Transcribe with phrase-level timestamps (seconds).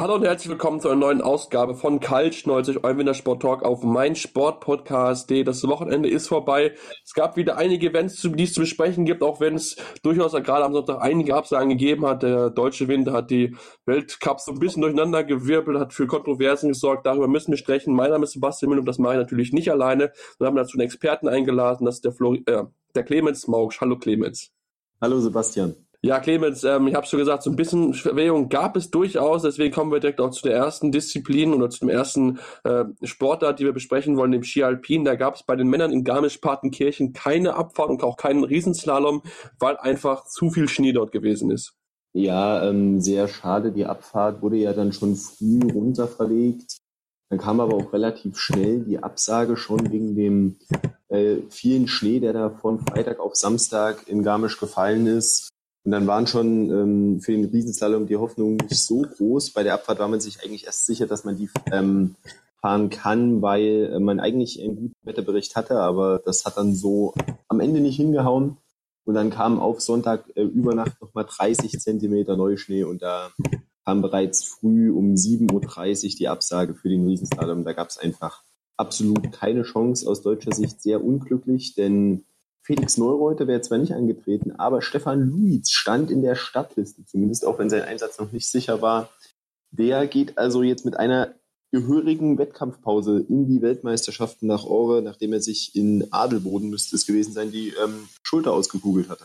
[0.00, 5.42] Hallo und herzlich willkommen zu einer neuen Ausgabe von Kaltschneuzig, eurem Wintersport Talk auf meinsportpodcast.de.
[5.42, 6.76] Das Wochenende ist vorbei.
[7.04, 10.64] Es gab wieder einige Events, die es zu besprechen gibt, auch wenn es durchaus gerade
[10.64, 12.22] am Sonntag einige Absagen gegeben hat.
[12.22, 13.56] Der deutsche Winter hat die
[13.86, 17.04] Weltcups so ein bisschen durcheinander gewirbelt, hat für Kontroversen gesorgt.
[17.04, 17.92] Darüber müssen wir sprechen.
[17.92, 20.12] Mein Name ist Sebastian Müller und das mache ich natürlich nicht alleine.
[20.38, 22.62] Wir haben dazu einen Experten eingeladen, das ist der, Flori äh,
[22.94, 23.80] der Clemens Mausch.
[23.80, 24.52] Hallo Clemens.
[25.00, 25.87] Hallo Sebastian.
[26.08, 29.42] Ja, Clemens, ähm, ich habe schon gesagt, so ein bisschen Verwehung gab es durchaus.
[29.42, 33.58] Deswegen kommen wir direkt auch zu der ersten Disziplin oder zu dem ersten äh, Sportart,
[33.58, 35.04] die wir besprechen wollen, dem Ski Alpin.
[35.04, 39.20] Da gab es bei den Männern in Garmisch-Partenkirchen keine Abfahrt und auch keinen Riesenslalom,
[39.58, 41.74] weil einfach zu viel Schnee dort gewesen ist.
[42.14, 43.70] Ja, ähm, sehr schade.
[43.70, 46.78] Die Abfahrt wurde ja dann schon früh runter verlegt.
[47.28, 50.56] Dann kam aber auch relativ schnell die Absage schon wegen dem
[51.10, 55.50] äh, vielen Schnee, der da von Freitag auf Samstag in Garmisch gefallen ist.
[55.84, 59.50] Und dann waren schon ähm, für den Riesenslalom die Hoffnungen nicht so groß.
[59.50, 62.16] Bei der Abfahrt war man sich eigentlich erst sicher, dass man die ähm,
[62.60, 67.14] fahren kann, weil äh, man eigentlich einen guten Wetterbericht hatte, aber das hat dann so
[67.48, 68.58] am Ende nicht hingehauen.
[69.04, 73.30] Und dann kam auf Sonntag äh, über Nacht nochmal 30 Zentimeter Neuschnee und da
[73.86, 77.64] kam bereits früh um 7.30 Uhr die Absage für den Riesenslalom.
[77.64, 78.42] Da gab es einfach
[78.76, 80.82] absolut keine Chance aus deutscher Sicht.
[80.82, 82.24] Sehr unglücklich, denn
[82.68, 87.58] Felix Neureuter wäre zwar nicht angetreten, aber Stefan Luiz stand in der Stadtliste, zumindest auch
[87.58, 89.08] wenn sein Einsatz noch nicht sicher war.
[89.70, 91.34] Der geht also jetzt mit einer
[91.72, 97.32] gehörigen Wettkampfpause in die Weltmeisterschaften nach Ore, nachdem er sich in Adelboden, müsste es gewesen
[97.32, 99.24] sein, die ähm, Schulter ausgekugelt hatte.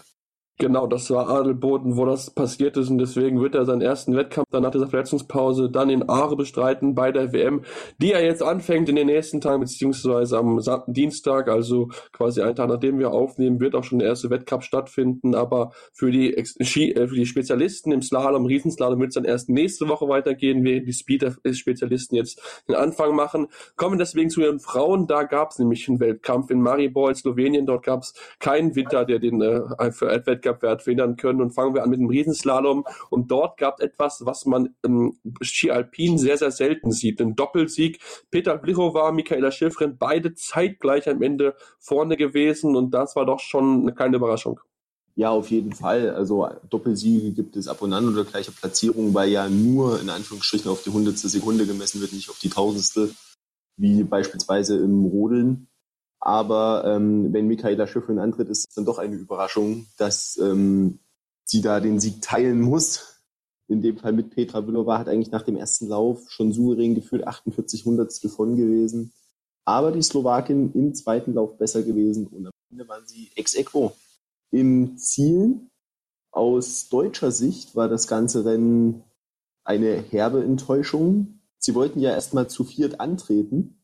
[0.59, 4.47] Genau, das war Adelboden, wo das passiert ist und deswegen wird er seinen ersten Wettkampf
[4.51, 7.63] dann nach dieser Verletzungspause dann in Aare bestreiten bei der WM,
[7.97, 12.69] die er jetzt anfängt in den nächsten Tagen beziehungsweise am Dienstag, also quasi einen Tag
[12.69, 17.07] nachdem wir aufnehmen, wird auch schon der erste Wettkampf stattfinden, aber für die, Ski, äh,
[17.07, 20.93] für die Spezialisten im Slalom, Riesenslalom wird es dann erst nächste Woche weitergehen, während die
[20.93, 23.47] Speed-Spezialisten jetzt den Anfang machen.
[23.75, 27.83] Kommen deswegen zu den Frauen, da gab es nämlich einen Wettkampf in Maribor, Slowenien, dort
[27.83, 31.41] gab es keinen Winter, der den äh, für Wettkampf Weltcup verhindern können.
[31.41, 32.85] Und fangen wir an mit dem Riesenslalom.
[33.09, 37.21] Und dort gab es etwas, was man im Ski Alpin sehr, sehr selten sieht.
[37.21, 37.99] Ein Doppelsieg.
[38.29, 42.75] Peter Blichowa, Michaela Schifrin, beide zeitgleich am Ende vorne gewesen.
[42.75, 44.59] Und das war doch schon eine kleine Überraschung.
[45.15, 46.09] Ja, auf jeden Fall.
[46.09, 50.71] Also Doppelsiege gibt es ab und an oder gleiche Platzierungen, weil ja nur in Anführungsstrichen
[50.71, 53.11] auf die hundertste Sekunde gemessen wird, nicht auf die tausendstel,
[53.77, 55.67] wie beispielsweise im Rodeln.
[56.25, 60.99] Aber ähm, wenn Michaela Schifrin antritt, ist es dann doch eine Überraschung, dass ähm,
[61.43, 63.21] sie da den Sieg teilen muss.
[63.67, 67.27] In dem Fall mit Petra Vlhova hat eigentlich nach dem ersten Lauf schon souverän geführt,
[67.27, 69.11] 48 Hundertstel von gewesen.
[69.65, 73.91] Aber die Slowakin im zweiten Lauf besser gewesen und am Ende waren sie ex equo.
[74.49, 75.59] Im Ziel
[76.31, 79.03] aus deutscher Sicht war das ganze Rennen
[79.65, 81.41] eine herbe Enttäuschung.
[81.57, 83.82] Sie wollten ja erstmal zu viert antreten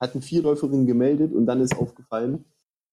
[0.00, 2.44] hatten vier Läuferinnen gemeldet und dann ist aufgefallen,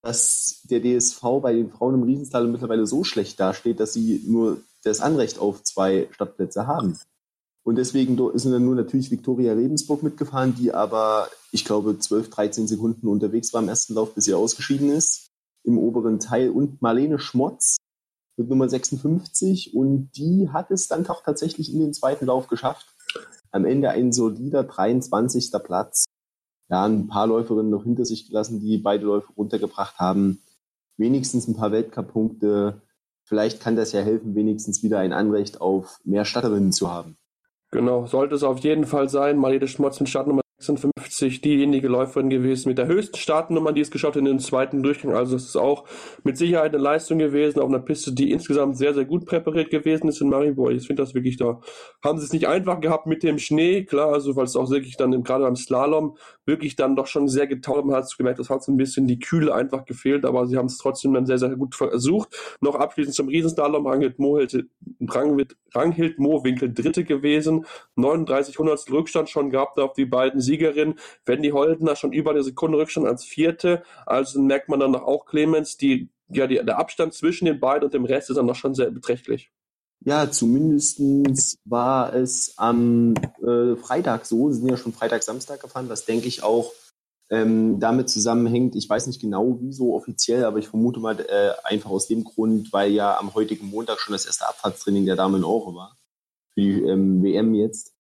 [0.02, 4.62] dass der DSV bei den Frauen im Riesenslalom mittlerweile so schlecht dasteht, dass sie nur
[4.84, 7.00] das Anrecht auf zwei Stadtplätze haben.
[7.64, 12.68] Und deswegen sind dann nur natürlich Viktoria Rebensburg mitgefahren, die aber, ich glaube, 12, 13
[12.68, 15.32] Sekunden unterwegs war im ersten Lauf, bis sie ausgeschieden ist,
[15.64, 16.52] im oberen Teil.
[16.52, 17.78] Und Marlene Schmotz
[18.38, 19.74] mit Nummer 56.
[19.74, 22.86] Und die hat es dann doch tatsächlich in den zweiten Lauf geschafft.
[23.50, 25.52] Am Ende ein solider 23.
[25.64, 26.06] Platz
[26.70, 30.42] ja, ein paar Läuferinnen noch hinter sich gelassen, die beide Läufe runtergebracht haben.
[30.98, 32.82] Wenigstens ein paar Weltcup-Punkte.
[33.24, 37.18] Vielleicht kann das ja helfen, wenigstens wieder ein Anrecht auf mehr Starterinnen zu haben.
[37.72, 39.38] Genau, sollte es auf jeden Fall sein.
[39.38, 44.16] Marlene Schmotz mit Startnummer 56 diejenige Läuferin gewesen mit der höchsten Startnummer, die es geschafft
[44.16, 45.14] hat in den zweiten Durchgang.
[45.14, 45.86] Also es ist auch
[46.24, 50.08] mit Sicherheit eine Leistung gewesen auf einer Piste, die insgesamt sehr, sehr gut präpariert gewesen
[50.08, 50.72] ist in Maribor.
[50.72, 51.60] Ich finde das wirklich da.
[52.04, 54.96] Haben sie es nicht einfach gehabt mit dem Schnee, klar, also weil es auch wirklich
[54.96, 57.86] dann gerade beim Slalom wirklich dann doch schon sehr getaut.
[57.86, 60.68] Man hat gemerkt, das hat so ein bisschen die Kühle einfach gefehlt, aber sie haben
[60.68, 62.30] es trotzdem dann sehr, sehr gut versucht.
[62.62, 64.66] Noch abschließend zum Riesenslalom, Ranghild Mohild,
[65.02, 67.66] Ranghild Mohwinkel Dritte gewesen,
[67.96, 70.96] 39 Hundertstel Rückstand schon gehabt auf die beiden Siegerin.
[71.26, 73.84] Wendy Holdener schon über eine Sekunde Rückstand als Vierte.
[74.06, 77.94] Also merkt man dann auch Clemens, die, ja, die, der Abstand zwischen den beiden und
[77.94, 79.52] dem Rest ist dann noch schon sehr beträchtlich.
[80.06, 81.00] Ja, zumindest
[81.66, 84.52] war es am äh, Freitag so.
[84.52, 86.72] Sie sind ja schon Freitag, Samstag gefahren, was denke ich auch
[87.30, 88.76] ähm, damit zusammenhängt.
[88.76, 92.72] Ich weiß nicht genau, wieso offiziell, aber ich vermute mal äh, einfach aus dem Grund,
[92.72, 95.98] weil ja am heutigen Montag schon das erste Abfahrtstraining der Damen in Ore war.
[96.54, 97.95] Für die ähm, WM jetzt.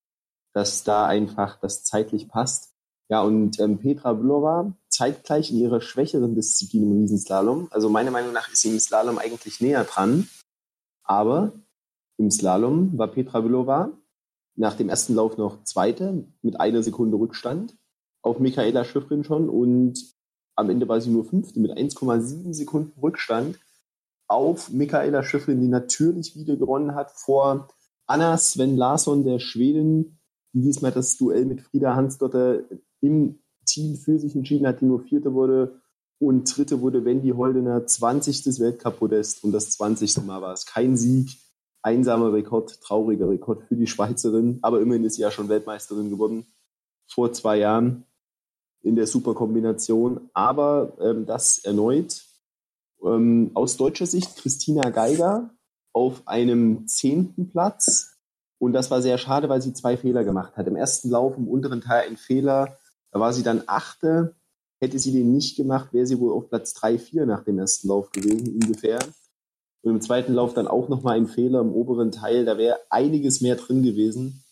[0.56, 2.74] Dass da einfach das zeitlich passt.
[3.08, 7.68] Ja, und ähm, Petra Vlhova zeitgleich in ihrer schwächeren Disziplin im Riesenslalom.
[7.70, 10.28] Also meiner Meinung nach ist sie im Slalom eigentlich näher dran.
[11.04, 11.54] Aber
[12.18, 13.92] im Slalom war Petra Vlhova
[14.56, 17.78] nach dem ersten Lauf noch Zweite mit einer Sekunde Rückstand
[18.22, 20.16] auf Michaela Schifrin schon und
[20.56, 23.60] am Ende war sie nur Fünfte mit 1,7 Sekunden Rückstand
[24.28, 27.68] auf Michaela Schifrin, die natürlich wieder gewonnen hat vor
[28.08, 30.15] Anna Sven Larsson, der Schwedin, die
[30.62, 32.64] diesmal das Duell mit Frieda Hansdotter
[33.02, 35.82] im Team für sich entschieden hat, die nur Vierte wurde.
[36.20, 38.60] Und Dritte wurde Wendy Holdener, 20.
[38.60, 39.44] Weltcup-Podest.
[39.44, 40.24] Und das 20.
[40.24, 41.30] Mal war es kein Sieg.
[41.82, 44.60] Einsamer Rekord, trauriger Rekord für die Schweizerin.
[44.62, 46.46] Aber immerhin ist sie ja schon Weltmeisterin geworden.
[47.08, 48.06] Vor zwei Jahren
[48.82, 50.30] in der Superkombination.
[50.34, 52.24] Aber ähm, das erneut.
[53.04, 55.52] Ähm, aus deutscher Sicht Christina Geiger
[55.94, 58.15] auf einem zehnten Platz.
[58.60, 60.68] Und das war sehr schade, weil sie zwei Fehler gemacht hat.
[60.68, 62.78] Im ersten Lauf im unteren Teil ein Fehler,
[63.12, 64.36] da war sie dann Achte.
[64.80, 67.88] Hätte sie den nicht gemacht, wäre sie wohl auf Platz 3, 4 nach dem ersten
[67.88, 69.00] Lauf gewesen, ungefähr.
[69.84, 72.44] Und im zweiten Lauf dann auch nochmal ein Fehler im oberen Teil.
[72.44, 74.44] Da wäre einiges mehr drin gewesen.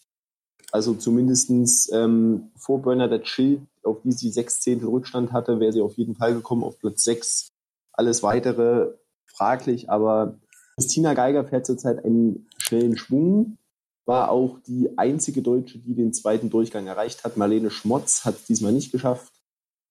[0.72, 5.82] Also zumindestens ähm, vor Bernadette Schild, auf die sie sechs Zehntel Rückstand hatte, wäre sie
[5.82, 7.50] auf jeden Fall gekommen auf Platz 6.
[7.92, 8.94] Alles weitere
[9.26, 10.40] fraglich, aber
[10.76, 13.58] Christina Geiger fährt zurzeit einen schnellen Schwung
[14.06, 17.38] war auch die einzige Deutsche, die den zweiten Durchgang erreicht hat.
[17.38, 19.32] Marlene Schmotz hat es diesmal nicht geschafft.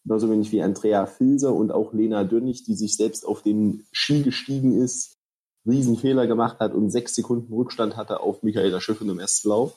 [0.04, 4.22] Genauso wenig wie Andrea Filser und auch Lena Dönnig, die sich selbst auf den Ski
[4.22, 5.16] gestiegen ist,
[5.64, 9.74] Riesenfehler gemacht hat und sechs Sekunden Rückstand hatte auf Michaela Schiffen im ersten Lauf.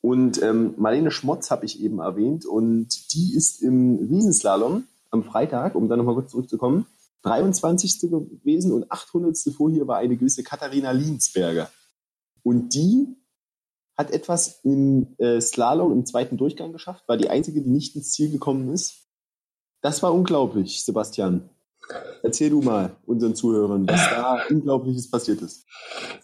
[0.00, 5.74] Und ähm, Marlene Schmotz habe ich eben erwähnt und die ist im Riesenslalom am Freitag,
[5.74, 6.86] um da nochmal kurz zurückzukommen,
[7.22, 8.00] 23.
[8.00, 9.36] gewesen und 800.
[9.54, 11.70] vor hier war eine gewisse Katharina Liensberger.
[12.42, 13.16] Und die
[13.96, 18.12] hat etwas im äh, Slalom im zweiten Durchgang geschafft, war die einzige, die nicht ins
[18.12, 19.08] Ziel gekommen ist.
[19.82, 21.48] Das war unglaublich, Sebastian.
[22.22, 25.66] Erzähl du mal unseren Zuhörern, was da Unglaubliches passiert ist.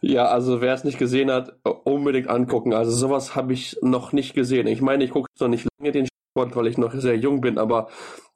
[0.00, 2.72] Ja, also wer es nicht gesehen hat, unbedingt angucken.
[2.72, 4.66] Also sowas habe ich noch nicht gesehen.
[4.66, 7.58] Ich meine, ich gucke noch nicht lange den Sport, weil ich noch sehr jung bin,
[7.58, 7.88] aber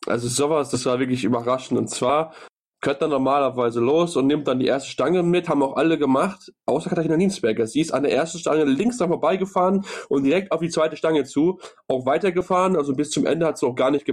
[0.06, 1.78] also sowas, das war wirklich überraschend.
[1.78, 2.34] Und zwar
[2.92, 6.90] dann normalerweise los und nimmt dann die erste Stange mit, haben auch alle gemacht, außer
[6.90, 7.66] Katharina Linsberger.
[7.66, 11.24] Sie ist an der ersten Stange links dann vorbeigefahren und direkt auf die zweite Stange
[11.24, 11.58] zu,
[11.88, 14.06] auch weitergefahren, also bis zum Ende hat sie auch gar nicht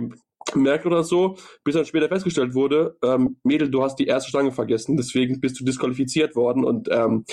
[0.54, 4.52] gemerkt oder so, bis dann später festgestellt wurde, ähm, Mädel, du hast die erste Stange
[4.52, 7.26] vergessen, deswegen bist du disqualifiziert worden und ähm,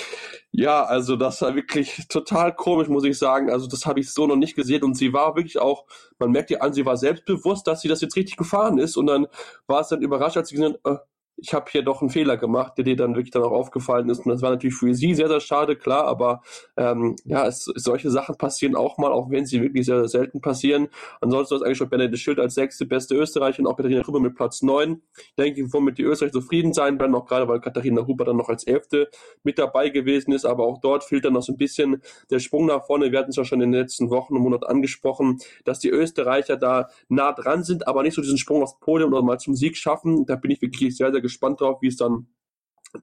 [0.51, 4.27] ja, also das war wirklich total komisch, muss ich sagen, also das habe ich so
[4.27, 5.85] noch nicht gesehen und sie war wirklich auch,
[6.17, 9.07] man merkt ihr an, sie war selbstbewusst, dass sie das jetzt richtig gefahren ist und
[9.07, 9.27] dann
[9.67, 10.99] war es dann überrascht, als sie gesagt hat, äh,
[11.41, 14.25] ich habe hier doch einen Fehler gemacht, der dir dann wirklich dann auch aufgefallen ist.
[14.25, 16.41] Und das war natürlich für sie sehr, sehr schade, klar, aber
[16.77, 20.41] ähm, ja, es, solche Sachen passieren auch mal, auch wenn sie wirklich sehr, sehr selten
[20.41, 20.89] passieren.
[21.21, 24.61] Ansonsten ist eigentlich schon Benedikt Schild als sechste beste Österreicherin, auch Katharina Huber mit Platz
[24.61, 25.01] neun.
[25.17, 28.49] Ich denke, womit die Österreicher zufrieden sein werden, auch gerade weil Katharina Huber dann noch
[28.49, 29.09] als elfte
[29.43, 32.65] mit dabei gewesen ist, aber auch dort fehlt dann noch so ein bisschen der Sprung
[32.65, 33.11] nach vorne.
[33.11, 36.57] Wir hatten es ja schon in den letzten Wochen und Monaten angesprochen, dass die Österreicher
[36.57, 39.77] da nah dran sind, aber nicht so diesen Sprung aufs Podium oder mal zum Sieg
[39.77, 40.25] schaffen.
[40.25, 42.27] Da bin ich wirklich sehr, sehr gespannt drauf, wie es dann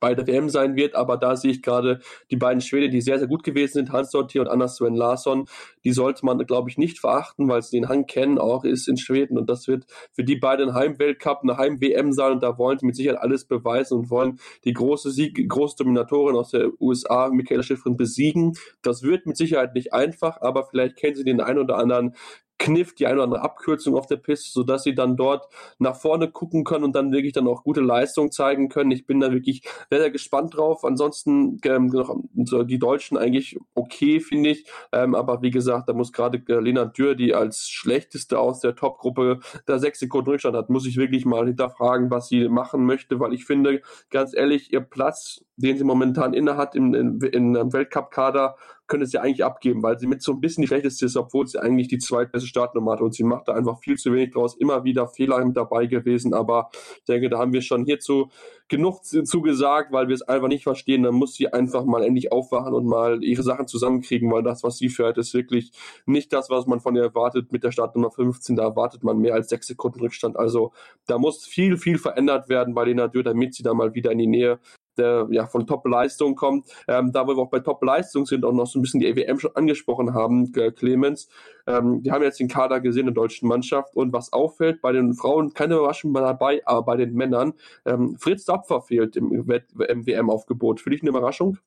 [0.00, 3.18] bei der WM sein wird, aber da sehe ich gerade die beiden Schweden, die sehr,
[3.18, 5.46] sehr gut gewesen sind, Hans Dortier und Anna Sven Larsson,
[5.84, 8.96] die sollte man, glaube ich, nicht verachten, weil sie den Hang kennen, auch ist in
[8.96, 9.38] Schweden.
[9.38, 12.32] Und das wird für die beiden Heim-Weltcup, eine Heim-WM sein.
[12.32, 16.36] Und da wollen sie mit Sicherheit alles beweisen und wollen die große Sieg, große Dominatorin
[16.36, 18.54] aus der USA, Michaela Schiffrin, besiegen.
[18.82, 22.16] Das wird mit Sicherheit nicht einfach, aber vielleicht kennen sie den einen oder anderen
[22.58, 25.48] Kniff, die eine oder andere Abkürzung auf der Piste, sodass sie dann dort
[25.78, 28.90] nach vorne gucken können und dann wirklich dann auch gute Leistung zeigen können.
[28.90, 30.84] Ich bin da wirklich sehr, sehr gespannt drauf.
[30.84, 31.92] Ansonsten ähm,
[32.32, 34.66] die Deutschen eigentlich okay, finde ich.
[34.92, 38.74] Ähm, aber wie gesagt, da muss gerade äh, Lena Dürr, die als schlechteste aus der
[38.74, 43.20] Top-Gruppe da sechs Sekunden Rückstand hat, muss ich wirklich mal hinterfragen, was sie machen möchte,
[43.20, 48.56] weil ich finde, ganz ehrlich, ihr Platz, den sie momentan innehat im, in, im Weltcup-Kader,
[48.86, 51.60] könnte sie eigentlich abgeben, weil sie mit so ein bisschen die schlechteste ist, obwohl sie
[51.60, 54.56] eigentlich die zweitbeste Startnummer hat und sie macht da einfach viel zu wenig draus.
[54.56, 58.30] Immer wieder Fehler mit dabei gewesen, aber ich denke, da haben wir schon hierzu
[58.68, 61.02] genug zugesagt, weil wir es einfach nicht verstehen.
[61.02, 64.78] Dann muss sie einfach mal endlich aufwachen und mal ihre Sachen zusammenkriegen, weil das, was
[64.78, 65.72] sie fährt, ist wirklich
[66.04, 68.56] nicht das, was man von ihr erwartet mit der Startnummer 15.
[68.56, 70.36] Da erwartet man mehr als sechs Sekunden Rückstand.
[70.36, 70.72] Also
[71.06, 74.18] da muss viel, viel verändert werden bei Lena Dürr, damit sie da mal wieder in
[74.18, 74.58] die Nähe
[74.98, 76.68] der ja von Top-Leistung kommt.
[76.88, 79.38] Ähm, da wo wir auch bei Top-Leistung sind, auch noch so ein bisschen die EWM
[79.38, 81.28] schon angesprochen haben, Clemens.
[81.66, 85.14] Ähm, wir haben jetzt den Kader gesehen der deutschen Mannschaft und was auffällt, bei den
[85.14, 90.80] Frauen keine Überraschung dabei, aber bei den Männern, ähm, Fritz Dapfer fehlt im, im WM-Aufgebot.
[90.80, 91.58] Für dich eine Überraschung?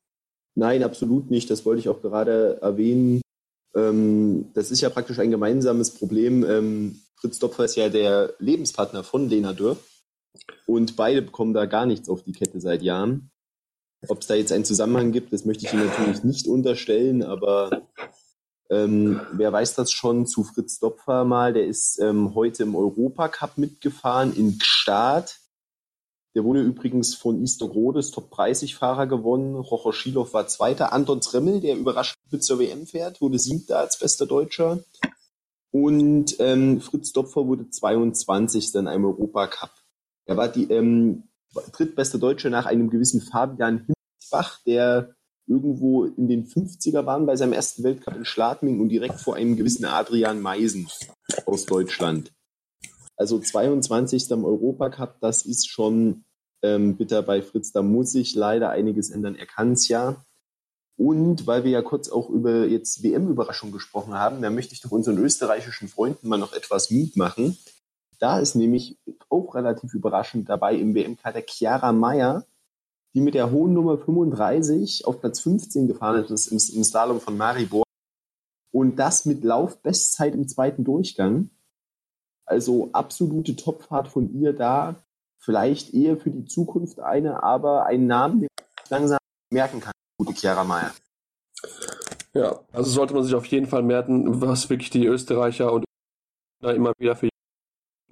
[0.56, 1.50] Nein, absolut nicht.
[1.50, 3.22] Das wollte ich auch gerade erwähnen.
[3.76, 6.44] Ähm, das ist ja praktisch ein gemeinsames Problem.
[6.44, 9.78] Ähm, Fritz Dopfer ist ja der Lebenspartner von Lena Dürr.
[10.66, 13.32] Und beide bekommen da gar nichts auf die Kette seit Jahren.
[14.08, 17.90] Ob es da jetzt einen Zusammenhang gibt, das möchte ich Ihnen natürlich nicht unterstellen, aber
[18.70, 21.54] ähm, wer weiß das schon zu Fritz Dopfer mal?
[21.54, 25.40] Der ist ähm, heute im Europacup mitgefahren in Gstaad.
[26.36, 29.56] Der wurde übrigens von Easter Rodes Top 30 Fahrer gewonnen.
[29.56, 30.94] Rocher Schilow war Zweiter.
[30.94, 34.80] Anton Tremmel, der überraschend mit zur WM fährt, wurde Siebter als bester Deutscher.
[35.72, 38.76] Und ähm, Fritz Dopfer wurde 22.
[38.76, 39.72] in einem Europacup.
[40.30, 41.24] Er war die ähm,
[41.74, 45.16] drittbeste Deutsche nach einem gewissen Fabian Himmelsbach, der
[45.48, 49.58] irgendwo in den 50er waren bei seinem ersten Weltcup in Schladming und direkt vor einem
[49.58, 50.88] gewissen Adrian Meisen
[51.48, 52.32] aus Deutschland.
[53.18, 54.30] Also 22.
[54.30, 56.26] im Europacup, das ist schon
[56.62, 57.72] ähm, bitter bei Fritz.
[57.72, 59.34] Da muss sich leider einiges ändern.
[59.34, 60.24] Er kann es ja.
[60.96, 64.92] Und weil wir ja kurz auch über jetzt WM-Überraschung gesprochen haben, da möchte ich doch
[64.92, 67.58] unseren österreichischen Freunden mal noch etwas Mut machen.
[68.20, 68.98] Da ist nämlich
[69.30, 72.46] auch relativ überraschend dabei im WM-Kader Chiara Meyer,
[73.14, 77.38] die mit der hohen Nummer 35 auf Platz 15 gefahren ist im, im Slalom von
[77.38, 77.84] Maribor.
[78.72, 81.50] Und das mit Laufbestzeit im zweiten Durchgang.
[82.46, 84.96] Also absolute Topfahrt von ihr da.
[85.38, 89.18] Vielleicht eher für die Zukunft eine, aber ein Namen, den man langsam
[89.52, 89.94] merken kann.
[90.18, 90.92] Gute Chiara Meyer.
[92.34, 95.86] Ja, also sollte man sich auf jeden Fall merken, was wirklich die Österreicher und
[96.62, 97.30] immer wieder für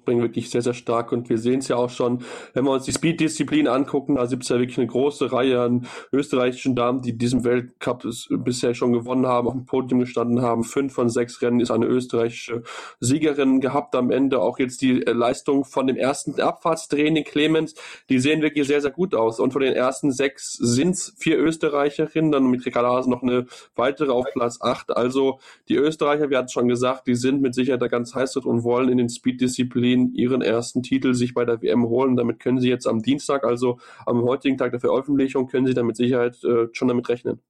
[0.08, 2.22] bringen wirklich sehr, sehr stark und wir sehen es ja auch schon,
[2.54, 5.86] wenn wir uns die Speed-Disziplin angucken, da gibt es ja wirklich eine große Reihe an
[6.12, 10.64] österreichischen Damen, die diesen Weltcup bisher schon gewonnen haben, auf dem Podium gestanden haben.
[10.64, 12.62] Fünf von sechs Rennen ist eine österreichische
[13.00, 13.94] Siegerin gehabt.
[13.94, 17.74] Am Ende auch jetzt die äh, Leistung von dem ersten Abfahrtstraining Clemens,
[18.08, 19.40] die sehen wirklich sehr, sehr gut aus.
[19.40, 23.44] Und von den ersten sechs sind es vier Österreicherinnen, dann mit Ricarda noch eine
[23.76, 24.96] weitere auf Platz acht.
[24.96, 25.38] Also
[25.68, 28.88] die Österreicher, wir hatten schon gesagt, die sind mit Sicherheit da ganz heiß und wollen
[28.88, 32.16] in den Speed-Disziplinen Schweden ihren ersten Titel sich bei der WM holen.
[32.16, 35.86] Damit können sie jetzt am Dienstag, also am heutigen Tag der Veröffentlichung, können sie dann
[35.86, 37.40] mit Sicherheit äh, schon damit rechnen.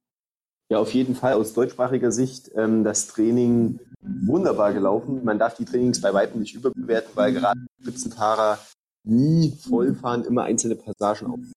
[0.70, 5.24] Ja, auf jeden Fall aus deutschsprachiger Sicht ähm, das Training wunderbar gelaufen.
[5.24, 8.58] Man darf die Trainings bei weitem nicht überbewerten, weil gerade Spitzenfahrer
[9.04, 11.52] nie vollfahren, immer einzelne Passagen aufnehmen.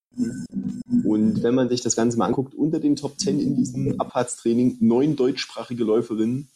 [1.04, 4.78] Und wenn man sich das Ganze mal anguckt, unter den Top 10 in diesem Abfahrtstraining
[4.80, 6.48] neun deutschsprachige Läuferinnen,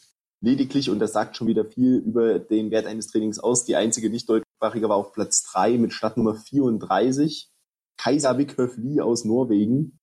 [0.45, 4.09] lediglich, und das sagt schon wieder viel über den Wert eines Trainings aus, die einzige
[4.09, 7.49] nicht deutschsprachige war auf Platz 3 mit Startnummer 34,
[7.97, 9.99] Kaiser Wickhöf-Lee aus Norwegen.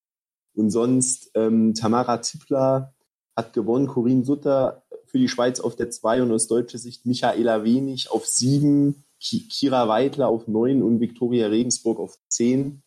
[0.55, 2.95] Und sonst ähm, Tamara Zippler
[3.37, 7.65] hat gewonnen, Corinne Sutter für die Schweiz auf der 2 und aus deutscher Sicht Michaela
[7.65, 12.83] Wenig auf 7, Kira Weidler auf 9 und Viktoria Regensburg auf 10.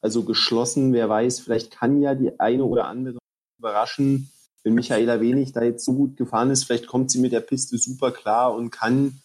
[0.00, 3.18] Also geschlossen, wer weiß, vielleicht kann ja die eine oder andere
[3.58, 4.30] überraschen
[4.62, 7.78] wenn Michaela Wenig da jetzt so gut gefahren ist, vielleicht kommt sie mit der Piste
[7.78, 9.20] super klar und kann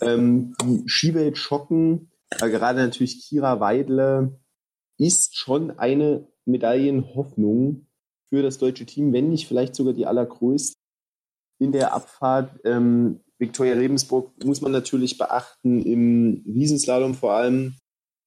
[0.00, 2.10] ähm, die Skiwelt schocken.
[2.30, 4.40] Aber gerade natürlich Kira Weidle
[4.98, 7.86] ist schon eine Medaillenhoffnung
[8.30, 10.76] für das deutsche Team, wenn nicht vielleicht sogar die allergrößte.
[11.60, 17.76] In der Abfahrt ähm, Viktoria Rebensburg muss man natürlich beachten, im Riesenslalom vor allem.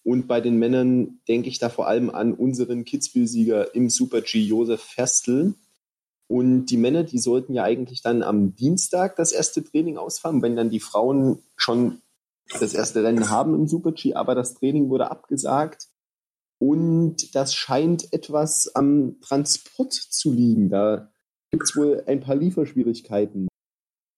[0.03, 4.81] Und bei den Männern denke ich da vor allem an unseren Kitzbühel-Sieger im Super-G, Josef
[4.81, 5.53] Ferstl,
[6.27, 10.55] und die Männer, die sollten ja eigentlich dann am Dienstag das erste Training ausfahren, wenn
[10.55, 12.01] dann die Frauen schon
[12.59, 15.87] das erste Rennen haben im Super-G, aber das Training wurde abgesagt.
[16.59, 20.69] Und das scheint etwas am Transport zu liegen.
[20.69, 21.11] Da
[21.51, 23.47] gibt es wohl ein paar Lieferschwierigkeiten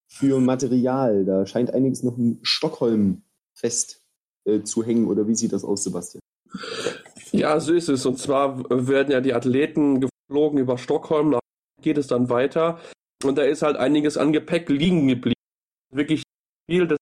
[0.07, 1.25] für Material.
[1.25, 3.23] Da scheint einiges noch in Stockholm
[3.53, 4.01] fest
[4.45, 5.07] äh, zu hängen.
[5.07, 6.21] Oder wie sieht das aus, Sebastian?
[7.31, 8.05] Ja, so ist es.
[8.05, 11.38] Und zwar werden ja die Athleten geflogen über Stockholm
[11.81, 12.79] geht es dann weiter.
[13.23, 15.35] Und da ist halt einiges an Gepäck liegen geblieben.
[15.91, 16.23] Wirklich
[16.69, 16.87] viel.
[16.87, 16.97] Das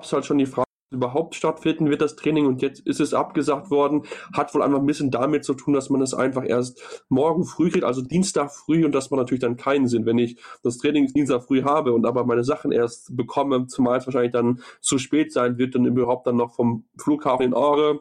[0.00, 3.70] ist halt schon die Frage, überhaupt stattfinden wird das Training und jetzt ist es abgesagt
[3.70, 7.44] worden, hat wohl einfach ein bisschen damit zu tun, dass man es einfach erst morgen
[7.44, 10.78] früh kriegt, also Dienstag früh und das macht natürlich dann keinen Sinn, wenn ich das
[10.78, 14.98] Training Dienstag früh habe und aber meine Sachen erst bekomme, zumal es wahrscheinlich dann zu
[14.98, 18.00] spät sein wird, dann überhaupt dann noch vom Flughafen in Aare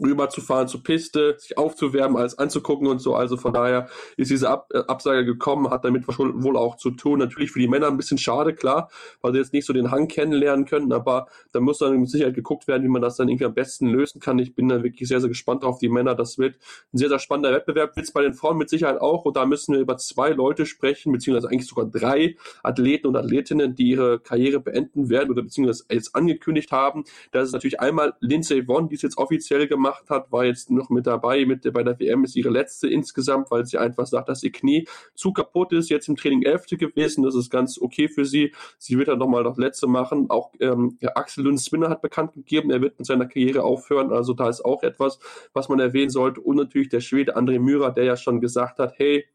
[0.00, 3.14] rüberzufahren zur Piste, sich aufzuwärmen, alles anzugucken und so.
[3.14, 7.18] Also von daher ist diese Ab äh, Absage gekommen, hat damit wohl auch zu tun.
[7.18, 10.08] Natürlich für die Männer ein bisschen schade, klar, weil sie jetzt nicht so den Hang
[10.08, 13.44] kennenlernen können, aber da muss dann mit Sicherheit geguckt werden, wie man das dann irgendwie
[13.44, 14.38] am besten lösen kann.
[14.38, 16.14] Ich bin da wirklich sehr, sehr gespannt auf die Männer.
[16.14, 16.56] Das wird
[16.92, 17.96] ein sehr, sehr spannender Wettbewerb.
[17.96, 19.24] Wird es bei den Frauen mit Sicherheit auch.
[19.24, 23.74] Und da müssen wir über zwei Leute sprechen, beziehungsweise eigentlich sogar drei Athleten und Athletinnen,
[23.74, 27.04] die ihre Karriere beenden werden oder beziehungsweise jetzt angekündigt haben.
[27.30, 30.70] Das ist natürlich einmal Lindsay Vonn, die es jetzt offiziell gemacht gemacht hat, war jetzt
[30.70, 31.44] noch mit dabei.
[31.44, 34.86] Mit, bei der WM ist ihre letzte insgesamt, weil sie einfach sagt, dass ihr Knie
[35.14, 35.90] zu kaputt ist.
[35.90, 37.24] Jetzt im Training Elfte gewesen.
[37.24, 38.52] Das ist ganz okay für sie.
[38.78, 40.30] Sie wird dann nochmal das letzte machen.
[40.30, 44.12] Auch ähm, ja, Axel Lund Spinner hat bekannt gegeben, er wird mit seiner Karriere aufhören.
[44.12, 45.18] Also da ist auch etwas,
[45.52, 46.40] was man erwähnen sollte.
[46.40, 49.26] Und natürlich der Schwede André Myhrer, der ja schon gesagt hat, hey,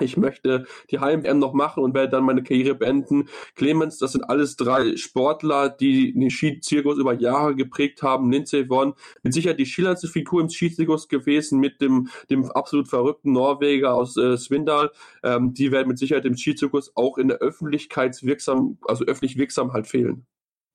[0.00, 3.28] ich möchte die HMM noch machen und werde dann meine Karriere beenden.
[3.54, 8.30] Clemens, das sind alles drei Sportler, die den Skizirkus über Jahre geprägt haben.
[8.30, 13.32] Lindsay Vonn, mit Sicherheit die schillerndste Figur im Skizirkus gewesen mit dem, dem absolut verrückten
[13.32, 14.90] Norweger aus äh, Swindal.
[15.22, 19.86] Ähm, die werden mit Sicherheit im Skizirkus auch in der Öffentlichkeitswirksam, also öffentlich wirksam halt
[19.86, 20.26] fehlen.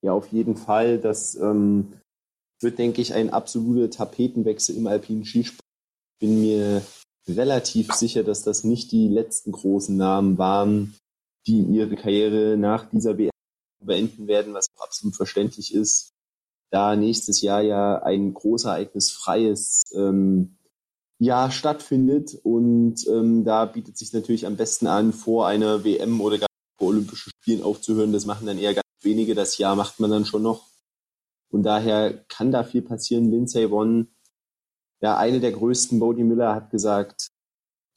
[0.03, 0.99] Ja, auf jeden Fall.
[0.99, 1.93] Das ähm,
[2.61, 5.61] wird, denke ich, ein absoluter Tapetenwechsel im alpinen Skisport.
[6.19, 6.81] Bin mir
[7.27, 10.95] relativ sicher, dass das nicht die letzten großen Namen waren,
[11.47, 13.31] die ihre Karriere nach dieser WM
[13.79, 16.13] beenden werden, was auch absolut verständlich ist,
[16.71, 20.57] da nächstes Jahr ja ein großereignisfreies ähm,
[21.19, 26.39] Jahr stattfindet und ähm, da bietet sich natürlich am besten an, vor einer WM oder
[26.39, 28.11] gar vor Olympischen Spielen aufzuhören.
[28.11, 29.35] Das machen dann eher ganz wenige.
[29.35, 30.67] Das Jahr macht man dann schon noch.
[31.49, 33.29] Und daher kann da viel passieren.
[33.29, 34.07] Lindsay Vonn
[35.03, 37.31] ja, eine der größten, Bodie Miller, hat gesagt,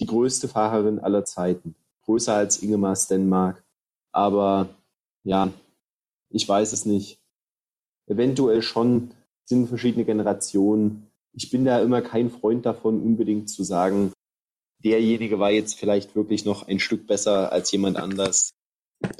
[0.00, 1.76] die größte Fahrerin aller Zeiten.
[2.04, 3.62] Größer als Ingemar Stenmark.
[4.10, 4.68] Aber
[5.22, 5.52] ja,
[6.30, 7.20] ich weiß es nicht.
[8.08, 9.12] Eventuell schon
[9.44, 11.08] sind verschiedene Generationen.
[11.32, 14.12] Ich bin da immer kein Freund davon, unbedingt zu sagen,
[14.82, 18.50] derjenige war jetzt vielleicht wirklich noch ein Stück besser als jemand anders.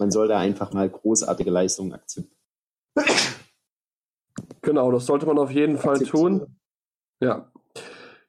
[0.00, 2.36] Man soll da einfach mal großartige Leistungen akzeptieren.
[4.62, 6.56] Genau, das sollte man auf jeden Fall tun.
[7.20, 7.52] Ja,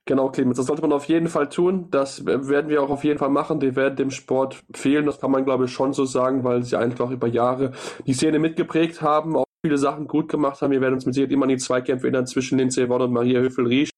[0.07, 1.89] Genau, Clemens, das sollte man auf jeden Fall tun.
[1.91, 3.59] Das werden wir auch auf jeden Fall machen.
[3.59, 5.05] Die werden dem Sport fehlen.
[5.05, 7.73] Das kann man, glaube ich, schon so sagen, weil sie einfach über Jahre
[8.05, 10.71] die Szene mitgeprägt haben, auch viele Sachen gut gemacht haben.
[10.71, 13.41] Wir werden uns mit Sicherheit immer an die Zweikämpfe erinnern zwischen Lindsay Vonn und Maria
[13.41, 13.89] Höfel-Riesch.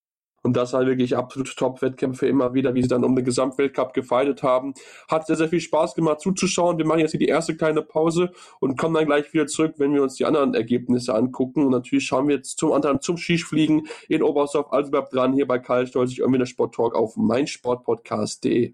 [0.44, 4.44] Und das waren wirklich absolute Top-Wettkämpfe immer wieder, wie sie dann um den Gesamtweltcup gefeitet
[4.44, 4.74] haben.
[5.08, 6.78] Hat sehr, sehr viel Spaß gemacht zuzuschauen.
[6.78, 9.94] Wir machen jetzt hier die erste kleine Pause und kommen dann gleich wieder zurück, wenn
[9.94, 11.66] wir uns die anderen Ergebnisse angucken.
[11.66, 14.72] Und natürlich schauen wir jetzt zum anderen zum Skifliegen in Oberstdorf.
[14.72, 18.74] Also bleibt dran hier bei Karl Stolz, ich irgendwie der Sport Talk auf meinsportpodcast.de.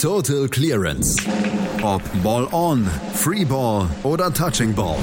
[0.00, 1.16] Total Clearance.
[1.82, 4.98] Ob Ball on, Free Ball oder Touching Ball.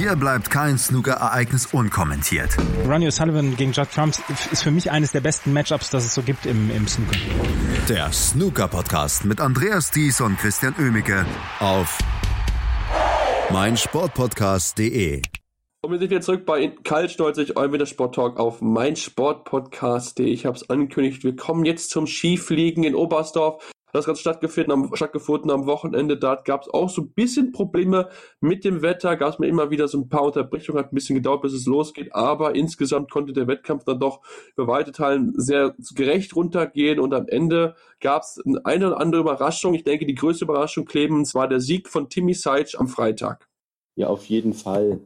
[0.00, 2.56] Hier bleibt kein Snooker-Ereignis unkommentiert.
[2.88, 4.14] Ronnie O'Sullivan gegen Judd Trump
[4.50, 7.18] ist für mich eines der besten Matchups, das es so gibt im, im Snooker.
[7.86, 11.26] Der Snooker-Podcast mit Andreas Thies und Christian Oemicke
[11.58, 11.98] auf
[13.50, 15.20] meinsportpodcast.de.
[15.82, 20.24] Und wir sind wieder zurück bei Kaltstolz, ich eurem Wintersport Talk auf meinsportpodcast.de.
[20.24, 23.70] Ich habe es angekündigt, wir kommen jetzt zum Skifliegen in Oberstdorf.
[23.92, 26.16] Das Ganze stattgefunden am, stattgefunden am Wochenende.
[26.16, 28.08] Da gab es auch so ein bisschen Probleme
[28.40, 29.16] mit dem Wetter.
[29.16, 30.82] Gab es mir immer wieder so ein paar Unterbrechungen.
[30.82, 32.14] Hat ein bisschen gedauert, bis es losgeht.
[32.14, 34.20] Aber insgesamt konnte der Wettkampf dann doch
[34.56, 37.00] über weite Teilen sehr gerecht runtergehen.
[37.00, 39.74] Und am Ende gab es eine oder andere Überraschung.
[39.74, 43.48] Ich denke, die größte Überraschung, Clemens, war der Sieg von Timmy Seitsch am Freitag.
[43.96, 45.00] Ja, auf jeden Fall.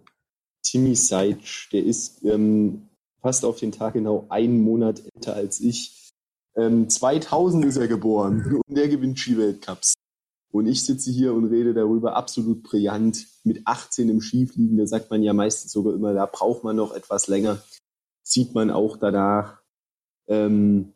[0.62, 2.88] Timmy Seitsch, der ist ähm,
[3.20, 6.03] fast auf den Tag genau einen Monat älter als ich
[6.56, 9.94] ähm, 2000 ist er geboren und der gewinnt Skiweltcups.
[10.52, 13.26] Und ich sitze hier und rede darüber absolut brillant.
[13.42, 16.94] Mit 18 im Skifliegen, da sagt man ja meistens sogar immer, da braucht man noch
[16.94, 17.60] etwas länger.
[18.22, 19.60] Sieht man auch danach.
[20.28, 20.92] Ähm,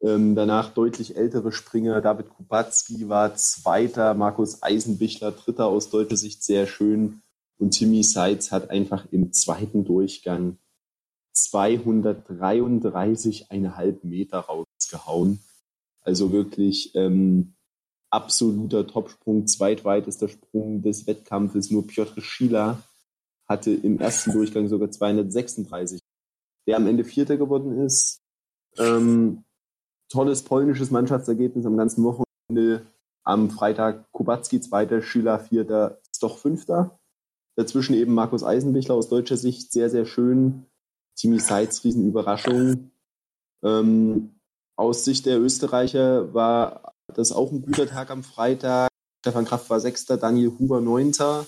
[0.00, 2.00] ähm, danach deutlich ältere Springer.
[2.00, 7.22] David Kubacki war Zweiter, Markus Eisenbichler Dritter aus deutscher Sicht sehr schön.
[7.58, 10.58] Und Timmy Seitz hat einfach im zweiten Durchgang
[11.34, 14.48] 233,5 Meter
[14.88, 15.40] rausgehauen.
[16.02, 17.54] Also wirklich ähm,
[18.10, 21.70] absoluter Topsprung, zweitweitester Sprung des Wettkampfes.
[21.70, 22.82] Nur Piotr Schila
[23.46, 26.00] hatte im ersten Durchgang sogar 236.
[26.66, 28.22] Der am Ende Vierter geworden ist.
[28.78, 29.44] Ähm,
[30.08, 32.86] tolles polnisches Mannschaftsergebnis am ganzen Wochenende.
[33.24, 36.98] Am Freitag Kubacki Zweiter, Schiller Vierter, ist doch Fünfter.
[37.56, 40.64] Dazwischen eben Markus Eisenbichler aus deutscher Sicht sehr, sehr schön
[41.16, 42.90] Timmy Seitz Riesenüberraschung.
[43.62, 44.37] Ähm,
[44.78, 48.88] aus Sicht der Österreicher war das auch ein guter Tag am Freitag.
[49.20, 51.44] Stefan Kraft war Sechster, Daniel Huber Neunter,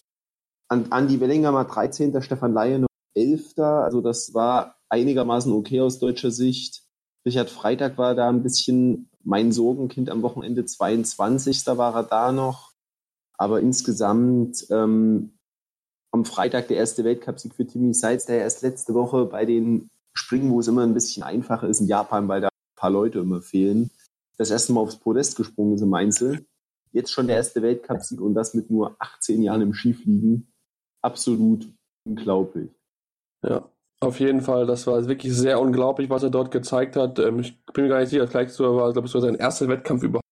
[0.68, 3.84] Andi Wellinger war Dreizehnter, Stefan Laie noch Elfter.
[3.84, 6.82] Also das war einigermaßen okay aus deutscher Sicht.
[7.24, 10.64] Richard Freitag war da ein bisschen mein Sorgenkind am Wochenende.
[10.64, 11.66] 22.
[11.66, 12.72] war er da noch.
[13.38, 15.36] Aber insgesamt ähm,
[16.12, 20.50] am Freitag der erste Weltcupsieg für Timmy Seitz, der erst letzte Woche bei den Springen,
[20.50, 23.90] wo es immer ein bisschen einfacher ist in Japan, weil da paar Leute immer fehlen,
[24.38, 26.46] das erste Mal aufs Podest gesprungen ist im Einzel.
[26.92, 30.52] Jetzt schon der erste Weltcupsieg und das mit nur 18 Jahren im Skifliegen.
[31.02, 31.68] Absolut
[32.04, 32.70] unglaublich.
[33.46, 37.18] Ja, auf jeden Fall, das war wirklich sehr unglaublich, was er dort gezeigt hat.
[37.18, 39.68] Ähm, ich bin mir gar nicht sicher, vielleicht so war, glaube ich, so sein erster
[39.68, 40.24] Wettkampf überhaupt.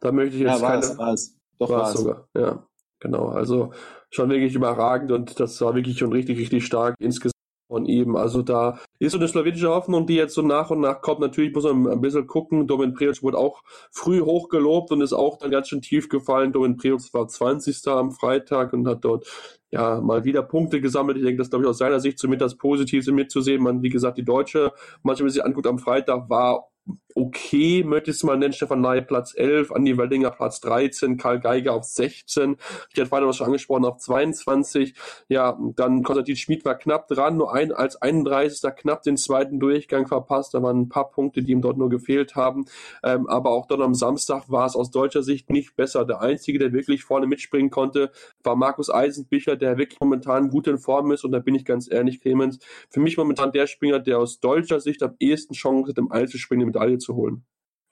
[0.00, 0.82] Da möchte ich jetzt ja, war keine.
[0.82, 1.38] Es, war es.
[1.58, 2.28] Doch war es sogar.
[2.36, 2.66] Ja,
[3.00, 3.28] genau.
[3.28, 3.72] Also
[4.10, 7.33] schon wirklich überragend und das war wirklich schon richtig, richtig stark insgesamt
[7.68, 8.16] von ihm.
[8.16, 11.20] Also da ist so eine slowenische Hoffnung, die jetzt so nach und nach kommt.
[11.20, 12.66] Natürlich muss man ein bisschen gucken.
[12.66, 16.52] Domin Preoc wurde auch früh hochgelobt und ist auch dann ganz schön tief gefallen.
[16.52, 17.86] Domin Preoc war 20.
[17.88, 19.26] am Freitag und hat dort
[19.70, 21.16] ja mal wieder Punkte gesammelt.
[21.16, 23.62] Ich denke, das glaube ich aus seiner Sicht zumindest das Positivste mitzusehen.
[23.62, 24.72] Man, wie gesagt, die Deutsche,
[25.02, 26.68] manchmal sich anguckt am Freitag, war
[27.14, 31.74] okay, möchtest du mal nennen, Stefan Ney Platz 11, Andi Wellinger Platz 13, Karl Geiger
[31.74, 32.56] auf 16,
[32.92, 34.94] ich hatte weiter was schon angesprochen, auf 22,
[35.28, 38.74] ja, dann Konstantin Schmid war knapp dran, nur ein, als 31.
[38.76, 42.34] knapp den zweiten Durchgang verpasst, da waren ein paar Punkte, die ihm dort nur gefehlt
[42.34, 42.66] haben,
[43.04, 46.04] ähm, aber auch dann am Samstag war es aus deutscher Sicht nicht besser.
[46.04, 48.10] Der Einzige, der wirklich vorne mitspringen konnte,
[48.42, 51.90] war Markus Eisenbichler, der wirklich momentan gut in Form ist und da bin ich ganz
[51.90, 52.58] ehrlich, Clemens,
[52.90, 56.66] für mich momentan der Springer, der aus deutscher Sicht am ehesten Chance hat, im Einzelspringen
[56.66, 57.44] Medaille zu holen.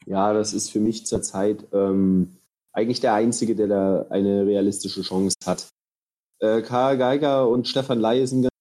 [0.07, 2.37] Ja, das ist für mich zurzeit ähm,
[2.73, 5.69] eigentlich der Einzige, der da eine realistische Chance hat.
[6.41, 8.53] Äh, Karl Geiger und Stefan Laie sind ganz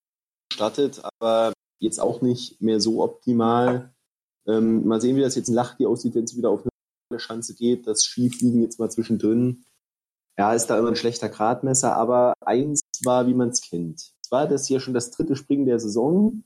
[0.50, 3.94] gestartet, aber jetzt auch nicht mehr so optimal.
[4.48, 6.62] Ähm, mal sehen, wie das jetzt in Lachti aussieht, wenn es wieder auf
[7.10, 7.88] eine Schanze geht.
[7.88, 9.64] Das Skifliegen jetzt mal zwischendrin.
[10.38, 14.14] Ja, ist da immer ein schlechter Gradmesser, aber eins war, wie man es kennt.
[14.24, 16.44] Es war das hier schon das dritte Springen der Saison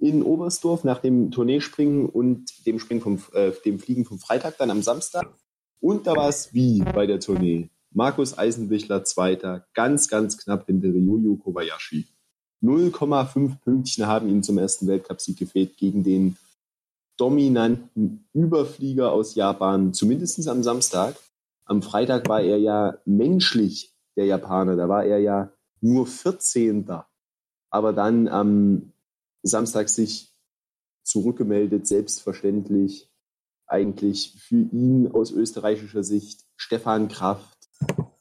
[0.00, 4.70] in Oberstdorf nach dem Tourneespringen und dem Springen vom, äh, dem Fliegen vom Freitag dann
[4.70, 5.28] am Samstag.
[5.80, 7.70] Und da war es wie bei der Tournee.
[7.92, 12.06] Markus Eisenbichler Zweiter, ganz, ganz knapp hinter Ryuyu Kobayashi.
[12.62, 16.36] 0,5 Pünktchen haben ihm zum ersten Weltcupsieg gefehlt gegen den
[17.16, 21.16] dominanten Überflieger aus Japan, zumindest am Samstag.
[21.64, 26.86] Am Freitag war er ja menschlich der Japaner, da war er ja nur 14.
[27.70, 28.92] Aber dann am
[29.42, 30.34] Samstag sich
[31.02, 33.10] zurückgemeldet, selbstverständlich
[33.66, 37.56] eigentlich für ihn aus österreichischer Sicht Stefan Kraft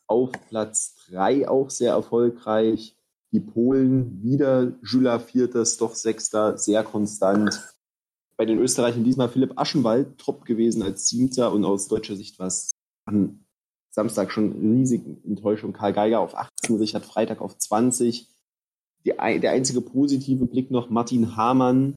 [0.08, 2.96] auf Platz drei auch sehr erfolgreich.
[3.32, 7.76] Die Polen wieder Jula Vierter, doch Sechster, sehr konstant.
[8.38, 12.48] Bei den Österreichern diesmal Philipp Aschenwald top gewesen als Siebter und aus deutscher Sicht war
[12.48, 12.72] es
[13.06, 13.46] am
[13.92, 15.74] Samstag schon riesig Enttäuschung.
[15.74, 18.28] Karl Geiger auf 18, Richard Freitag auf 20
[19.06, 21.96] die, der einzige positive Blick noch, Martin Hamann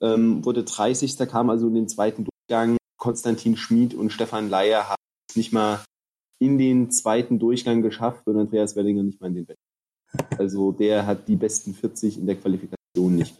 [0.00, 1.16] ähm, wurde 30.
[1.28, 2.76] kam also in den zweiten Durchgang.
[2.96, 5.80] Konstantin Schmid und Stefan Leier haben es nicht mal
[6.40, 10.38] in den zweiten Durchgang geschafft und Andreas Wellinger nicht mal in den besten.
[10.38, 13.38] Also der hat die besten 40 in der Qualifikation nicht.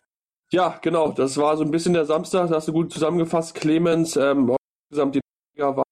[0.53, 1.13] Ja, genau.
[1.13, 2.49] Das war so ein bisschen der Samstag.
[2.49, 4.17] Das hast du gut zusammengefasst, Clemens.
[4.17, 4.57] Ähm,
[4.91, 5.21] insgesamt die
[5.57, 5.85] war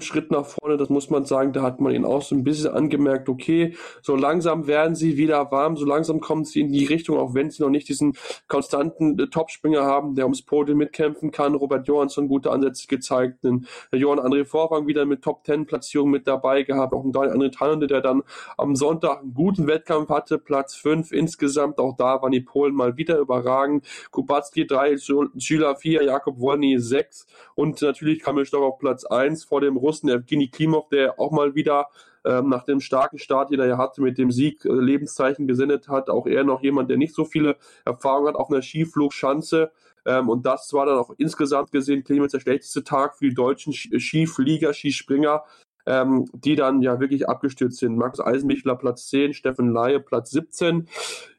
[0.00, 2.72] Schritt nach vorne, das muss man sagen, da hat man ihn auch so ein bisschen
[2.72, 7.18] angemerkt, okay, so langsam werden sie wieder warm, so langsam kommen sie in die Richtung,
[7.18, 8.16] auch wenn sie noch nicht diesen
[8.48, 11.54] konstanten äh, Topspringer haben, der ums Podium mitkämpfen kann.
[11.54, 16.26] Robert Johansson gute Ansätze gezeigt, den Johann André Vorfang wieder mit Top Ten Platzierung mit
[16.26, 18.22] dabei gehabt, auch ein Daniel André Tannende, der dann
[18.56, 22.96] am Sonntag einen guten Wettkampf hatte, Platz 5 insgesamt, auch da waren die Polen mal
[22.96, 23.86] wieder überragend.
[24.10, 24.96] Kubacki 3,
[25.38, 30.10] Schüler 4, Jakob Wolny 6 und natürlich Kamil Stock auf Platz 1 vor dem Russen
[30.10, 31.88] Evgeny Klimov, der auch mal wieder
[32.24, 35.88] ähm, nach dem starken Start, den er ja hatte, mit dem Sieg äh, Lebenszeichen gesendet
[35.88, 36.10] hat.
[36.10, 39.72] Auch er noch jemand, der nicht so viele Erfahrungen hat auf einer Skiflugschanze.
[40.04, 43.72] Ähm, und das war dann auch insgesamt gesehen Clemens der schlechteste Tag für die deutschen
[43.72, 45.44] Skiflieger, Skispringer,
[45.86, 47.96] ähm, die dann ja wirklich abgestürzt sind.
[47.96, 50.86] Max Eisenbichler Platz 10, Steffen Laie Platz 17.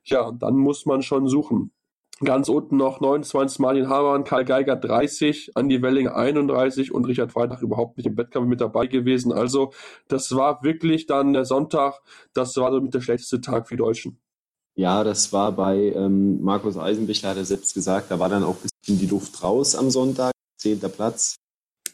[0.06, 1.72] Ja, dann muss man schon suchen.
[2.24, 7.62] Ganz unten noch 29 Martin Hamann, Karl Geiger 30, Andi Welling 31 und Richard Freitag
[7.62, 9.32] überhaupt nicht im Wettkampf mit dabei gewesen.
[9.32, 9.72] Also
[10.10, 12.02] das war wirklich dann der Sonntag,
[12.34, 14.20] das war so mit der schlechteste Tag für die Deutschen.
[14.76, 18.56] Ja, das war bei ähm, Markus Eisenbichler, hat er selbst gesagt, da war dann auch
[18.56, 20.34] ein bisschen die Luft raus am Sonntag.
[20.58, 21.36] Zehnter Platz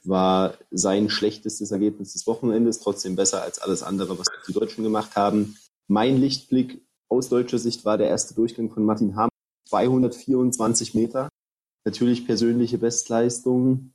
[0.03, 5.15] war sein schlechtestes Ergebnis des Wochenendes, trotzdem besser als alles andere, was die Deutschen gemacht
[5.15, 5.55] haben.
[5.88, 9.29] Mein Lichtblick aus deutscher Sicht war der erste Durchgang von Martin Hamann
[9.69, 11.30] 224 Meter.
[11.86, 13.93] Natürlich persönliche Bestleistung.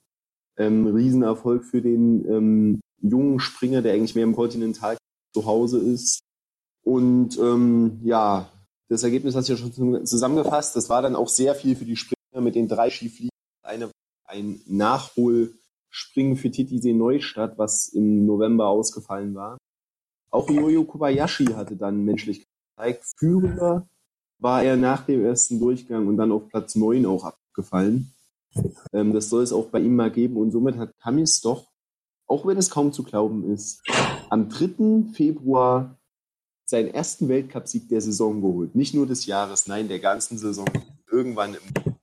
[0.56, 4.96] Ähm, Riesenerfolg für den ähm, jungen Springer, der eigentlich mehr im Kontinental
[5.34, 6.20] zu Hause ist.
[6.82, 8.50] Und ähm, ja,
[8.88, 10.74] das Ergebnis hast du ja schon zusammengefasst.
[10.76, 13.30] Das war dann auch sehr viel für die Springer mit den drei Skifliegen.
[13.62, 13.90] Eine,
[14.24, 19.58] ein Nachholspringen für Titisee Neustadt, was im November ausgefallen war.
[20.30, 23.04] Auch Yoyo Kobayashi hatte dann menschlich gezeigt.
[23.18, 23.88] Führender
[24.40, 28.12] war er nach dem ersten Durchgang und dann auf Platz 9 auch abgefallen.
[28.92, 31.70] Ähm, das soll es auch bei ihm mal geben und somit hat Kamis doch,
[32.26, 33.82] auch wenn es kaum zu glauben ist,
[34.28, 35.12] am 3.
[35.12, 35.98] Februar
[36.64, 38.74] seinen ersten Weltcupsieg der Saison geholt.
[38.74, 40.68] Nicht nur des Jahres, nein, der ganzen Saison.
[41.10, 41.96] Irgendwann im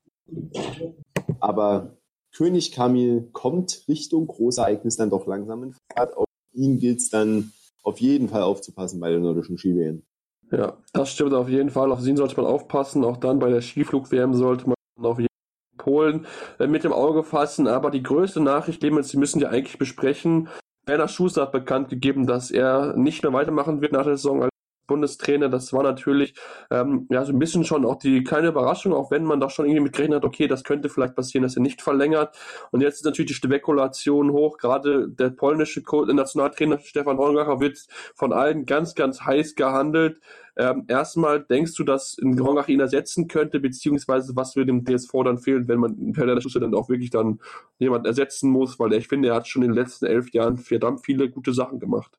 [1.39, 1.97] Aber
[2.35, 6.15] König Kamil kommt Richtung Großereignis dann doch langsam in Fahrt.
[6.15, 10.03] Auf ihn gilt es dann auf jeden Fall aufzupassen bei der nordischen Ski-WM.
[10.51, 11.91] Ja, das stimmt auf jeden Fall.
[11.91, 13.03] Auf ihn sollte man aufpassen.
[13.03, 16.25] Auch dann bei der Skiflug-WM sollte man auf jeden Fall Polen
[16.59, 17.67] äh, mit dem Auge fassen.
[17.67, 20.49] Aber die größte Nachricht, die müssen wir eigentlich besprechen.
[20.85, 24.51] Werner Schuster hat bekannt gegeben, dass er nicht mehr weitermachen wird nach der Saison als
[24.87, 25.49] Bundestrainer.
[25.49, 26.33] Das war natürlich
[26.71, 29.65] ähm, ja so ein bisschen schon auch die kleine Überraschung, auch wenn man doch schon
[29.65, 32.35] irgendwie mit gerechnet hat, okay, das könnte vielleicht passieren, dass er nicht verlängert.
[32.71, 34.57] Und jetzt ist natürlich die Spekulation hoch.
[34.57, 40.19] Gerade der polnische Nationaltrainer Stefan Horngacher wird von allen ganz, ganz heiß gehandelt.
[40.57, 45.11] Ähm, erstmal denkst du, dass ein Horngacher ihn ersetzen könnte, beziehungsweise was würde dem DSV
[45.23, 47.39] dann fehlen, wenn man per der Schüsse dann auch wirklich dann
[47.77, 51.05] jemand ersetzen muss, weil ich finde, er hat schon in den letzten elf Jahren verdammt
[51.05, 52.17] viele gute Sachen gemacht.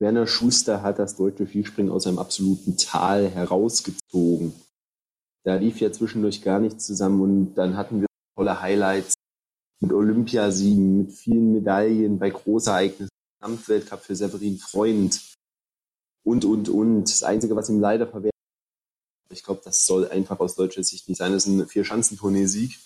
[0.00, 4.54] Werner Schuster hat das deutsche Vielspringen aus einem absoluten Tal herausgezogen.
[5.44, 9.14] Da lief ja zwischendurch gar nichts zusammen und dann hatten wir tolle Highlights
[9.80, 13.10] mit Olympiasiegen, mit vielen Medaillen bei Großereignissen,
[13.40, 15.34] Gesamtweltcup für Severin Freund
[16.24, 17.04] und, und, und.
[17.04, 18.34] Das Einzige, was ihm leider verwehrt,
[19.30, 22.78] ich glaube, das soll einfach aus deutscher Sicht nicht sein, das ist ein Vier-Schanzentournee-Sieg.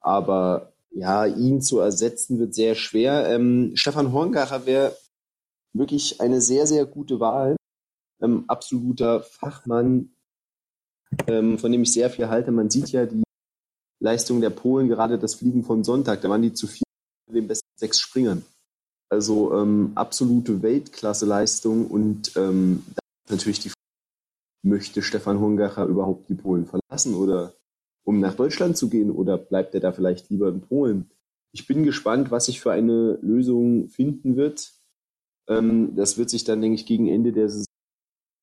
[0.00, 3.28] Aber ja, ihn zu ersetzen wird sehr schwer.
[3.30, 4.96] Ähm, Stefan Horngacher wäre
[5.72, 7.56] wirklich eine sehr, sehr gute Wahl.
[8.22, 10.10] Ähm, absoluter Fachmann,
[11.26, 12.50] ähm, von dem ich sehr viel halte.
[12.50, 13.22] Man sieht ja die
[14.00, 16.82] Leistung der Polen, gerade das Fliegen von Sonntag, da waren die zu viel
[17.32, 18.44] den besten sechs Springern.
[19.08, 22.84] Also ähm, absolute Weltklasse-Leistung und ähm,
[23.28, 23.74] natürlich die Frage,
[24.62, 27.54] möchte Stefan Hungacher überhaupt die Polen verlassen oder
[28.04, 31.10] um nach Deutschland zu gehen oder bleibt er da vielleicht lieber in Polen?
[31.52, 34.72] Ich bin gespannt, was sich für eine Lösung finden wird.
[35.50, 37.66] Ähm, das wird sich dann, denke ich, gegen Ende der Saison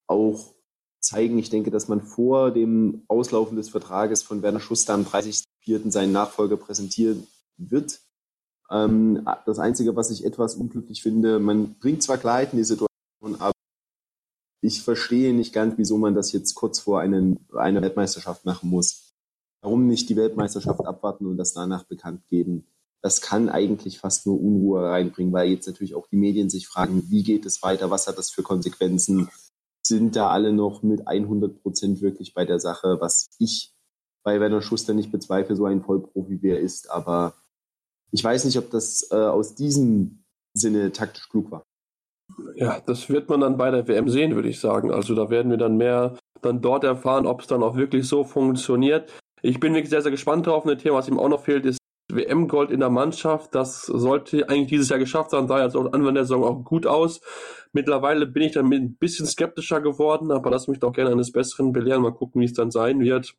[0.06, 0.54] auch
[1.00, 1.38] zeigen.
[1.38, 5.90] Ich denke, dass man vor dem Auslaufen des Vertrages von Werner Schuster am 30.04.
[5.90, 8.00] seinen Nachfolger präsentieren wird.
[8.70, 12.90] Ähm, das Einzige, was ich etwas unglücklich finde, man bringt zwar Klarheit in die Situation,
[13.38, 13.52] aber
[14.60, 19.14] ich verstehe nicht ganz, wieso man das jetzt kurz vor einen, einer Weltmeisterschaft machen muss.
[19.62, 22.66] Warum nicht die Weltmeisterschaft abwarten und das danach bekannt geben?
[23.02, 27.04] Das kann eigentlich fast nur Unruhe reinbringen, weil jetzt natürlich auch die Medien sich fragen,
[27.10, 29.28] wie geht es weiter, was hat das für Konsequenzen,
[29.86, 33.72] sind da alle noch mit 100 Prozent wirklich bei der Sache, was ich
[34.24, 37.34] bei Werner Schuster nicht bezweifle, so ein Vollprofi wie er ist, aber
[38.10, 41.62] ich weiß nicht, ob das äh, aus diesem Sinne taktisch klug war.
[42.56, 44.90] Ja, das wird man dann bei der WM sehen, würde ich sagen.
[44.90, 48.24] Also da werden wir dann mehr dann dort erfahren, ob es dann auch wirklich so
[48.24, 49.10] funktioniert.
[49.42, 50.66] Ich bin wirklich sehr, sehr gespannt drauf.
[50.66, 51.78] Ein Thema, was ihm auch noch fehlt, ist
[52.10, 56.14] WM-Gold in der Mannschaft, das sollte eigentlich dieses Jahr geschafft sein, sah jetzt auch Anfang
[56.14, 57.20] der Saison auch gut aus.
[57.72, 61.72] Mittlerweile bin ich dann ein bisschen skeptischer geworden, aber lass mich doch gerne eines Besseren
[61.72, 62.02] belehren.
[62.02, 63.34] Mal gucken, wie es dann sein wird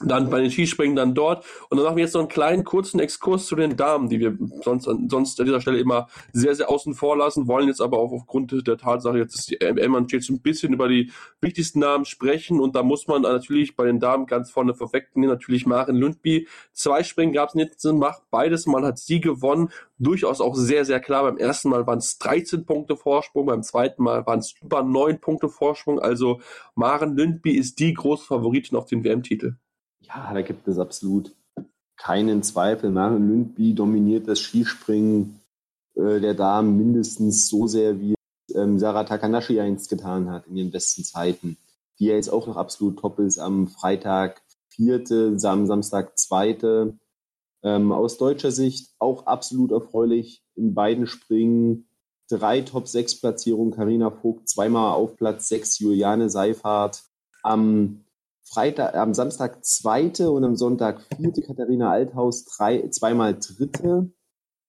[0.00, 1.44] dann bei den Skispringen dann dort.
[1.70, 4.36] Und dann machen wir jetzt noch einen kleinen kurzen Exkurs zu den Damen, die wir
[4.62, 8.12] sonst, sonst an dieser Stelle immer sehr, sehr außen vor lassen, wollen jetzt aber auch
[8.12, 12.60] aufgrund der Tatsache, jetzt ist die MM steht ein bisschen über die wichtigsten Namen sprechen
[12.60, 16.48] und da muss man natürlich bei den Damen ganz vorne verwechseln, natürlich Maren Lundby.
[16.72, 21.00] Zwei Springen gab es nicht, macht beides Mal hat sie gewonnen, durchaus auch sehr, sehr
[21.00, 21.24] klar.
[21.24, 25.20] Beim ersten Mal waren es 13 Punkte Vorsprung, beim zweiten Mal waren es über 9
[25.20, 26.40] Punkte Vorsprung, also
[26.74, 29.56] Maren Lundby ist die große Favoritin auf den WM-Titel.
[30.08, 31.34] Ja, da gibt es absolut
[31.98, 32.90] keinen Zweifel.
[32.90, 35.40] Marion Lündby dominiert das Skispringen
[35.94, 38.14] äh, der Damen mindestens so sehr, wie
[38.54, 41.58] ähm, Sarah Takanashi einst getan hat in den besten Zeiten.
[41.98, 43.38] Die ja jetzt auch noch absolut top ist.
[43.38, 46.96] Am Freitag vierte, am Samstag zweite.
[47.62, 51.88] Ähm, aus deutscher Sicht auch absolut erfreulich in beiden Springen.
[52.30, 57.02] Drei Top-6-Platzierungen, Karina Vogt zweimal auf Platz 6, Juliane Seifert.
[57.42, 58.04] Am
[58.48, 64.10] Freitag, am Samstag zweite und am Sonntag vierte Katharina Althaus, drei, zweimal dritte.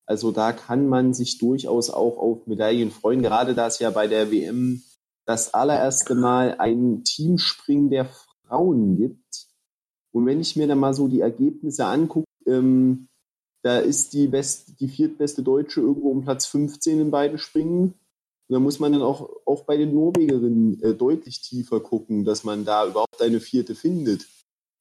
[0.05, 4.07] Also da kann man sich durchaus auch auf Medaillen freuen, gerade da es ja bei
[4.07, 4.81] der WM
[5.25, 8.05] das allererste Mal ein Teamspringen der
[8.47, 9.47] Frauen gibt.
[10.11, 13.07] Und wenn ich mir dann mal so die Ergebnisse angucke, ähm,
[13.61, 17.93] da ist die, best, die viertbeste Deutsche irgendwo um Platz 15 in beiden Springen.
[18.49, 22.43] Und da muss man dann auch, auch bei den Norwegerinnen äh, deutlich tiefer gucken, dass
[22.43, 24.25] man da überhaupt eine vierte findet.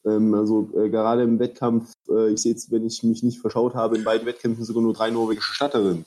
[0.06, 3.74] Ähm, also äh, gerade im Wettkampf, äh, ich sehe jetzt, wenn ich mich nicht verschaut
[3.74, 6.06] habe, in beiden Wettkämpfen sogar nur drei norwegische Statterinnen.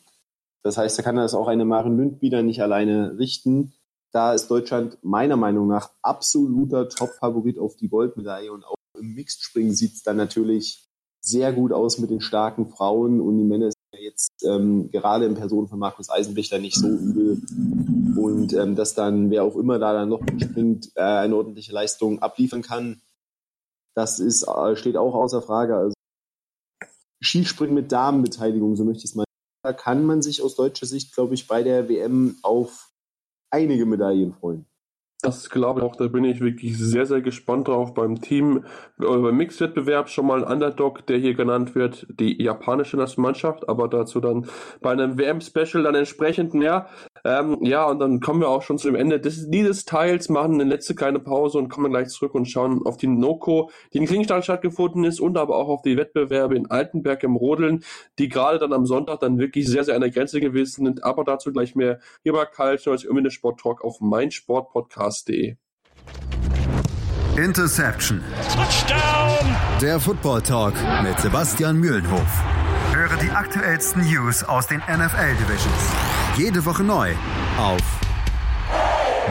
[0.64, 3.74] Das heißt, da kann das auch eine Maren Lünd wieder nicht alleine richten.
[4.12, 9.74] Da ist Deutschland meiner Meinung nach absoluter Top-Favorit auf die Goldmedaille und auch im Mixed-Springen
[9.74, 10.88] sieht es dann natürlich
[11.22, 13.70] sehr gut aus mit den starken Frauen und die Männer
[14.12, 17.42] jetzt ähm, gerade in Person von Markus Eisenrichter nicht so übel
[18.18, 22.22] und ähm, dass dann wer auch immer da dann noch mitspringt, äh, eine ordentliche Leistung
[22.22, 23.02] abliefern kann,
[23.96, 25.76] das ist, äh, steht auch außer Frage.
[25.76, 25.94] Also
[27.22, 29.26] Skispringen mit Damenbeteiligung, so möchte ich es mal.
[29.64, 32.92] Da kann man sich aus deutscher Sicht, glaube ich, bei der WM auf
[33.52, 34.66] einige Medaillen freuen.
[35.24, 37.94] Das glaube ich auch, da bin ich wirklich sehr, sehr gespannt drauf.
[37.94, 38.66] Beim Team,
[39.00, 43.88] äh, beim Mixwettbewerb schon mal ein Underdog, der hier genannt wird, die japanische Nationalmannschaft, aber
[43.88, 44.48] dazu dann
[44.82, 46.88] bei einem WM-Special dann entsprechend mehr.
[47.24, 50.56] Ähm, ja, und dann kommen wir auch schon zu dem Ende des, dieses Teils, machen
[50.56, 54.06] eine letzte kleine Pause und kommen gleich zurück und schauen auf die Noko, die in
[54.06, 57.84] Klingenstein stattgefunden ist und aber auch auf die Wettbewerbe in Altenberg im Rodeln,
[58.20, 61.04] die gerade dann am Sonntag dann wirklich sehr, sehr an der Grenze gewesen sind.
[61.04, 65.56] Aber dazu gleich mehr hier bei Kalt, als irgendwie Sport Talk auf meinsportpodcast.de.
[67.38, 68.22] Interception.
[68.54, 69.56] Touchdown.
[69.82, 72.44] Der Football Talk mit Sebastian Mühlenhof.
[72.94, 76.11] Höre die aktuellsten News aus den NFL Divisions.
[76.38, 77.12] Jede Woche neu
[77.58, 77.82] auf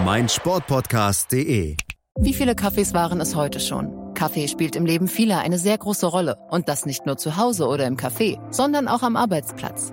[0.05, 1.77] meinsportpodcast.de.
[2.19, 4.13] Wie viele Kaffees waren es heute schon?
[4.13, 6.37] Kaffee spielt im Leben vieler eine sehr große Rolle.
[6.51, 9.93] Und das nicht nur zu Hause oder im Café, sondern auch am Arbeitsplatz.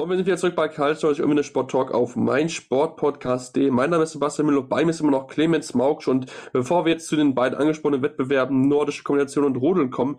[0.00, 3.70] Und wir sind wieder zurück bei Storch, irgendwie eine Sport Talk auf meinsportpodcast.de.
[3.70, 6.92] Mein Name ist Sebastian Müller, bei mir ist immer noch Clemens Mauksch und bevor wir
[6.92, 10.16] jetzt zu den beiden angesprochenen Wettbewerben Nordische Kombination und Rodeln kommen,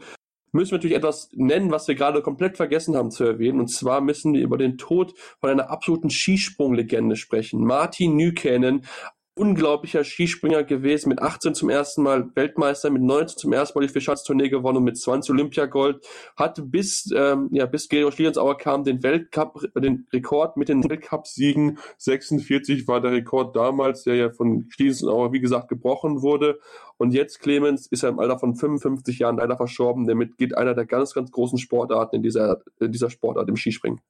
[0.51, 3.59] müssen wir natürlich etwas nennen, was wir gerade komplett vergessen haben zu erwähnen.
[3.59, 7.65] Und zwar müssen wir über den Tod von einer absoluten Skisprunglegende sprechen.
[7.65, 8.85] Martin Nykänen,
[9.33, 13.93] unglaublicher Skispringer gewesen, mit 18 zum ersten Mal Weltmeister, mit 19 zum ersten Mal die
[13.93, 19.01] Fischschatztournee gewonnen und mit 20 Olympiagold, hat bis, ähm, ja, bis Gregor Schlierensauer kam, den
[19.03, 21.79] Weltcup, den Rekord mit den Weltcup-Siegen.
[21.97, 26.59] 46 war der Rekord damals, der ja von Schlierensauer, wie gesagt, gebrochen wurde.
[26.97, 30.07] Und jetzt, Clemens, ist er im Alter von 55 Jahren leider verstorben.
[30.07, 34.01] Damit geht einer der ganz, ganz großen Sportarten in dieser, in dieser Sportart im Skispringen.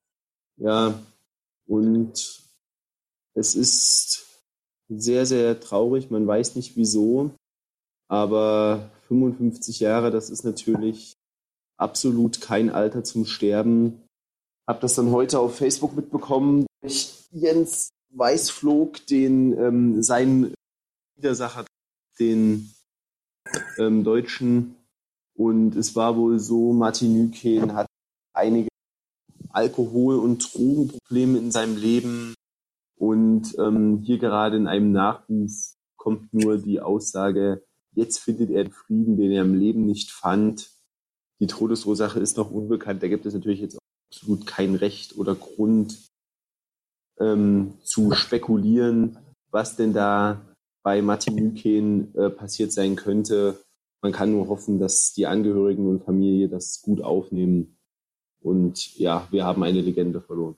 [0.57, 0.93] Ja,
[1.67, 2.41] und
[3.33, 4.30] es ist
[4.97, 6.11] sehr, sehr traurig.
[6.11, 7.31] Man weiß nicht wieso.
[8.07, 11.13] Aber 55 Jahre, das ist natürlich
[11.77, 14.03] absolut kein Alter zum Sterben.
[14.67, 20.53] Hab das dann heute auf Facebook mitbekommen, durch Jens Weißflog, den ähm, sein
[21.15, 21.65] Widersacher,
[22.19, 22.73] den
[23.77, 24.75] ähm, Deutschen.
[25.35, 27.87] Und es war wohl so, Martin Nyken hat
[28.33, 28.67] einige
[29.49, 32.35] Alkohol- und Drogenprobleme in seinem Leben
[33.01, 38.73] und ähm, hier gerade in einem Nachruf kommt nur die Aussage, jetzt findet er den
[38.73, 40.69] Frieden, den er im Leben nicht fand.
[41.39, 43.01] Die Todesursache ist noch unbekannt.
[43.01, 43.79] Da gibt es natürlich jetzt
[44.13, 45.97] absolut kein Recht oder Grund
[47.19, 49.17] ähm, zu spekulieren,
[49.49, 50.39] was denn da
[50.83, 53.59] bei Martin Nyken äh, passiert sein könnte.
[54.03, 57.79] Man kann nur hoffen, dass die Angehörigen und Familie das gut aufnehmen.
[58.43, 60.55] Und ja, wir haben eine Legende verloren.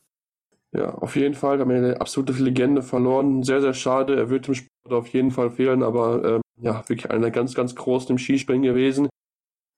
[0.73, 1.57] Ja, auf jeden Fall.
[1.57, 3.43] Wir haben eine absolute Legende verloren.
[3.43, 4.15] Sehr, sehr schade.
[4.15, 7.75] Er wird im Sport auf jeden Fall fehlen, aber ähm, ja, wirklich einer ganz, ganz
[7.75, 9.07] großen im Skispringen gewesen.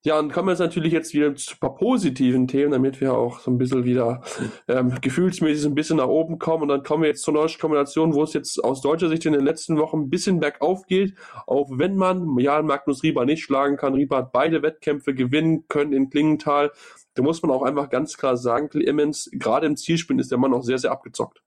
[0.06, 3.12] Ja, und kommen wir jetzt natürlich jetzt wieder zu ein paar positiven Themen, damit wir
[3.14, 4.22] auch so ein bisschen wieder
[4.68, 6.62] ähm, gefühlsmäßig ein bisschen nach oben kommen.
[6.62, 9.32] Und dann kommen wir jetzt zur neuen Kombination, wo es jetzt aus deutscher Sicht in
[9.32, 11.14] den letzten Wochen ein bisschen bergauf geht.
[11.48, 13.94] Auch wenn man ja Magnus Rieber nicht schlagen kann.
[13.94, 16.70] Rieber hat beide Wettkämpfe gewinnen können in Klingenthal
[17.16, 20.52] da muss man auch einfach ganz klar sagen, Clemens, gerade im Zielspiel ist der Mann
[20.52, 21.42] auch sehr, sehr abgezockt.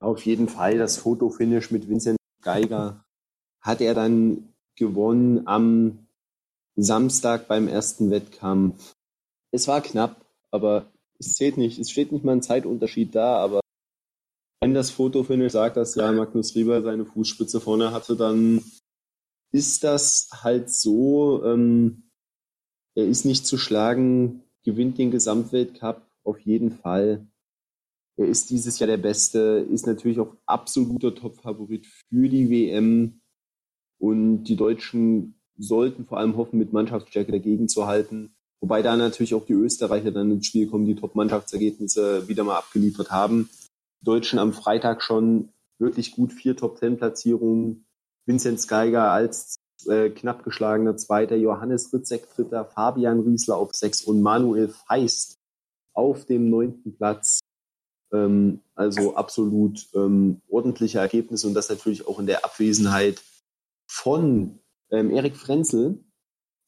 [0.00, 3.02] Auf jeden Fall das Fotofinish mit Vincent Geiger
[3.62, 6.06] hat er dann gewonnen am
[6.76, 8.92] Samstag beim ersten Wettkampf.
[9.50, 11.78] Es war knapp, aber es zählt nicht.
[11.78, 13.60] Es steht nicht mal ein Zeitunterschied da, aber
[14.60, 18.62] wenn das Fotofinish sagt, dass ja Magnus Rieber seine Fußspitze vorne hatte, dann
[19.52, 22.10] ist das halt so, ähm,
[22.94, 27.26] er ist nicht zu schlagen, gewinnt den Gesamtweltcup auf jeden Fall.
[28.16, 33.20] Er ist dieses Jahr der Beste, ist natürlich auch absoluter Top-Favorit für die WM.
[33.98, 38.34] Und die Deutschen sollten vor allem hoffen, mit Mannschaftsstärke dagegen zu halten.
[38.60, 43.10] Wobei da natürlich auch die Österreicher dann ins Spiel kommen, die Top-Mannschaftsergebnisse wieder mal abgeliefert
[43.10, 43.48] haben.
[44.00, 45.48] Die Deutschen am Freitag schon
[45.78, 47.86] wirklich gut vier Top-10-Platzierungen.
[48.26, 49.56] Vincent Geiger als
[49.86, 55.38] äh, knapp geschlagener Zweiter, Johannes Ritzek Dritter, Fabian Riesler auf sechs und Manuel Feist
[55.94, 57.40] auf dem neunten Platz.
[58.12, 63.22] Ähm, also absolut ähm, ordentliche Ergebnisse und das natürlich auch in der Abwesenheit
[63.86, 64.58] von
[64.90, 66.04] ähm, Erik Frenzel,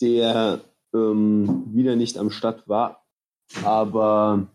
[0.01, 0.61] der
[0.95, 3.05] ähm, wieder nicht am Start war,
[3.63, 4.49] aber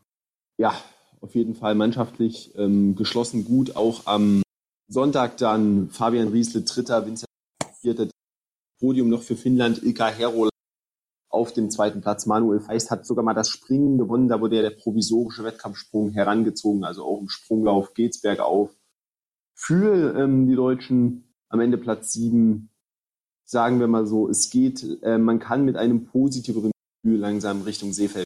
[0.57, 0.73] ja,
[1.21, 3.75] auf jeden Fall mannschaftlich ähm, geschlossen gut.
[3.75, 4.41] Auch am
[4.87, 7.27] Sonntag dann Fabian Riesle, Dritter, Vincent
[7.81, 8.07] Vierter,
[8.79, 10.49] Podium noch für Finnland, Ilka Herola
[11.29, 12.25] auf dem zweiten Platz.
[12.25, 14.27] Manuel Feist hat sogar mal das Springen gewonnen.
[14.27, 18.71] Da wurde ja der provisorische Wettkampfsprung herangezogen, also auch im Sprunglauf geht's bergauf.
[19.55, 22.69] Für ähm, die Deutschen am Ende Platz sieben,
[23.45, 26.71] sagen wir mal so, es geht, äh, man kann mit einem positiveren
[27.03, 28.25] Gefühl langsam Richtung Seefeld.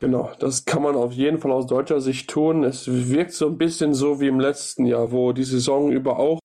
[0.00, 2.62] Genau, das kann man auf jeden Fall aus deutscher Sicht tun.
[2.62, 6.38] Es wirkt so ein bisschen so wie im letzten Jahr, wo die Saison über auch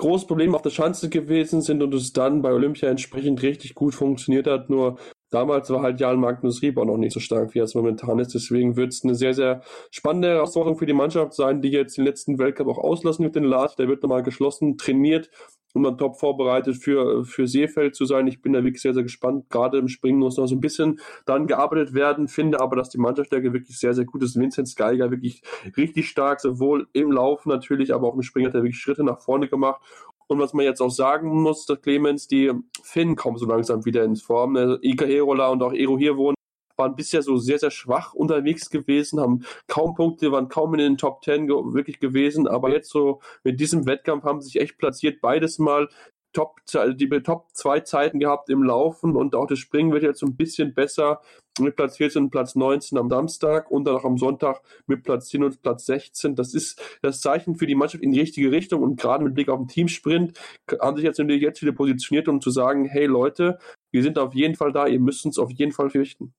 [0.00, 3.94] große Probleme auf der Schanze gewesen sind und es dann bei Olympia entsprechend richtig gut
[3.94, 4.68] funktioniert hat.
[4.68, 4.98] Nur
[5.30, 8.34] Damals war halt Jan Magnus Rieber noch nicht so stark, wie er es momentan ist.
[8.34, 12.04] Deswegen wird es eine sehr, sehr spannende Herausforderung für die Mannschaft sein, die jetzt den
[12.04, 13.76] letzten Weltcup auch auslassen mit den Lars.
[13.76, 15.30] Der wird nochmal geschlossen, trainiert
[15.72, 18.26] und dann top vorbereitet für, für Seefeld zu sein.
[18.26, 19.48] Ich bin da wirklich sehr, sehr gespannt.
[19.50, 22.28] Gerade im Springen muss noch so ein bisschen dann gearbeitet werden.
[22.28, 24.38] Finde aber, dass die Mannschaftsstärke wirklich sehr, sehr gut ist.
[24.38, 25.42] Vincent Geiger wirklich
[25.76, 29.20] richtig stark, sowohl im Laufen natürlich, aber auch im Springen hat er wirklich Schritte nach
[29.20, 29.80] vorne gemacht.
[30.26, 32.52] Und was man jetzt auch sagen muss, dass Clemens, die
[32.82, 34.56] Finn kommen so langsam wieder ins Form.
[34.56, 36.34] Also Ika Herola und auch Ero Hirwohn
[36.80, 40.98] waren bisher so sehr, sehr schwach unterwegs gewesen, haben kaum Punkte, waren kaum in den
[40.98, 44.78] Top Ten ge wirklich gewesen, aber jetzt so mit diesem Wettkampf haben sie sich echt
[44.78, 45.88] platziert, beides mal
[46.32, 46.60] Top,
[46.94, 50.36] die Top zwei Zeiten gehabt im Laufen und auch das Springen wird jetzt so ein
[50.36, 51.20] bisschen besser
[51.58, 55.28] mit Platz 14 und Platz 19 am Samstag und dann auch am Sonntag mit Platz
[55.28, 56.36] 10 und Platz 16.
[56.36, 59.48] Das ist das Zeichen für die Mannschaft in die richtige Richtung und gerade mit Blick
[59.48, 60.38] auf den Teamsprint
[60.80, 63.58] haben sich jetzt natürlich jetzt wieder positioniert, um zu sagen, hey Leute,
[63.90, 66.32] wir sind auf jeden Fall da, ihr müsst uns auf jeden Fall fürchten.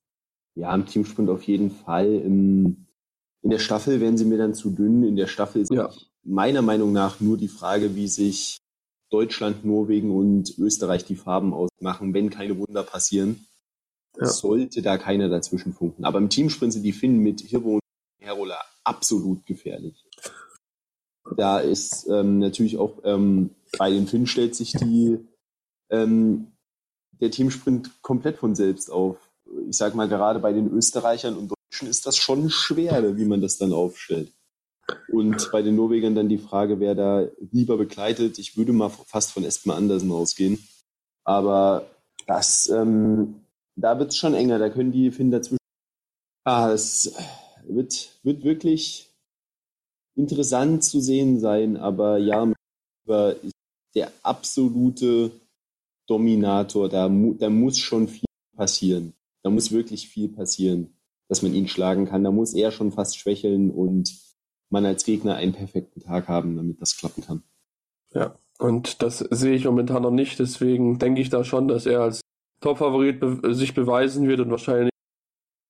[0.55, 2.07] Ja, im Teamsprint auf jeden Fall.
[2.07, 2.87] in
[3.43, 5.03] der Staffel werden sie mir dann zu dünn.
[5.03, 5.89] In der Staffel ist ja.
[6.23, 8.57] meiner Meinung nach nur die Frage, wie sich
[9.09, 13.45] Deutschland, Norwegen und Österreich die Farben ausmachen, wenn keine Wunder passieren.
[14.17, 14.25] Ja.
[14.25, 16.05] Sollte da keiner dazwischen funken.
[16.05, 17.81] Aber im Teamsprint sind die Finnen mit Hirvo und
[18.19, 20.05] Herola absolut gefährlich.
[21.37, 25.19] Da ist ähm, natürlich auch ähm, bei den Finnen stellt sich die
[25.89, 26.51] ähm,
[27.21, 29.30] der Teamsprint komplett von selbst auf.
[29.69, 33.41] Ich sag mal, gerade bei den Österreichern und Deutschen ist das schon schwer, wie man
[33.41, 34.31] das dann aufstellt.
[35.11, 38.39] Und bei den Norwegern dann die Frage, wer da lieber begleitet.
[38.39, 40.59] Ich würde mal fast von Espen Andersen ausgehen.
[41.23, 41.87] Aber
[42.27, 43.41] das, ähm,
[43.75, 44.59] da wird es schon enger.
[44.59, 45.57] Da können die Finnen dazwischen.
[46.43, 47.13] Ah, es
[47.67, 49.09] wird, wird wirklich
[50.15, 51.77] interessant zu sehen sein.
[51.77, 52.51] Aber ja,
[53.41, 53.53] ist
[53.95, 55.31] der absolute
[56.07, 56.89] Dominator.
[56.89, 58.25] Da, da muss schon viel
[58.55, 59.13] passieren.
[59.43, 62.23] Da muss wirklich viel passieren, dass man ihn schlagen kann.
[62.23, 64.15] Da muss er schon fast schwächeln und
[64.69, 67.43] man als Gegner einen perfekten Tag haben, damit das klappen kann.
[68.13, 70.39] Ja, und das sehe ich momentan noch nicht.
[70.39, 72.21] Deswegen denke ich da schon, dass er als
[72.61, 74.91] Top-Favorit be sich beweisen wird und wahrscheinlich.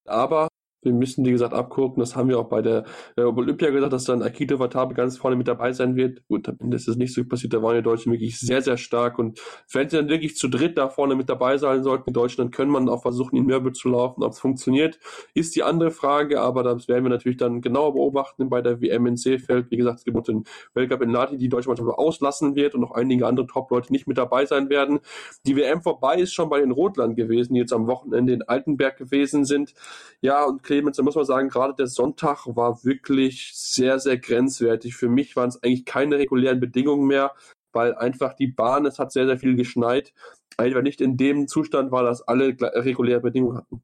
[0.05, 0.49] Aber
[0.81, 1.99] wir müssen, wie gesagt, abgucken.
[1.99, 5.35] Das haben wir auch bei der äh, Olympia gesagt, dass dann Akito Watabe ganz vorne
[5.35, 6.27] mit dabei sein wird.
[6.27, 7.53] Gut, am Ende ist es nicht so passiert.
[7.53, 9.19] Da waren die Deutschen wirklich sehr, sehr stark.
[9.19, 9.39] Und
[9.71, 12.51] wenn sie dann wirklich zu dritt da vorne mit dabei sein sollten, die Deutschen, dann
[12.51, 14.23] können man auch versuchen, in Mürbe zu laufen.
[14.23, 14.99] Ob es funktioniert,
[15.33, 16.41] ist die andere Frage.
[16.41, 19.69] Aber das werden wir natürlich dann genauer beobachten bei der WM in Seefeld.
[19.69, 22.91] Wie gesagt, es gibt den Weltcup in Lati, die deutsche Mannschaft auslassen wird und noch
[22.91, 24.99] einige andere Top-Leute nicht mit dabei sein werden.
[25.45, 28.97] Die WM vorbei ist schon bei den Rotland gewesen, die jetzt am Wochenende in Altenberg
[28.97, 29.73] gewesen sind.
[30.21, 34.95] Ja, und Clemens, da muss man sagen, gerade der Sonntag war wirklich sehr, sehr grenzwertig.
[34.95, 37.33] Für mich waren es eigentlich keine regulären Bedingungen mehr,
[37.73, 40.13] weil einfach die Bahn, es hat sehr, sehr viel geschneit,
[40.55, 43.81] einfach nicht in dem Zustand war, dass alle reguläre Bedingungen hatten.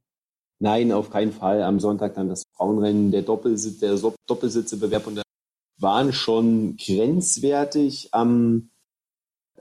[0.59, 1.61] Nein, auf keinen Fall.
[1.61, 5.23] Am Sonntag dann das Frauenrennen, der, Doppelsitz, der Doppelsitzebewerb und der
[5.79, 8.69] waren schon grenzwertig am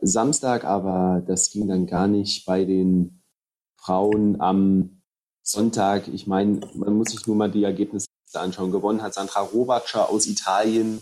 [0.00, 3.20] Samstag, aber das ging dann gar nicht bei den
[3.74, 4.95] Frauen am
[5.48, 8.72] Sonntag, ich meine, man muss sich nur mal die Ergebnisse anschauen.
[8.72, 11.00] Gewonnen hat Sandra Robatscher aus Italien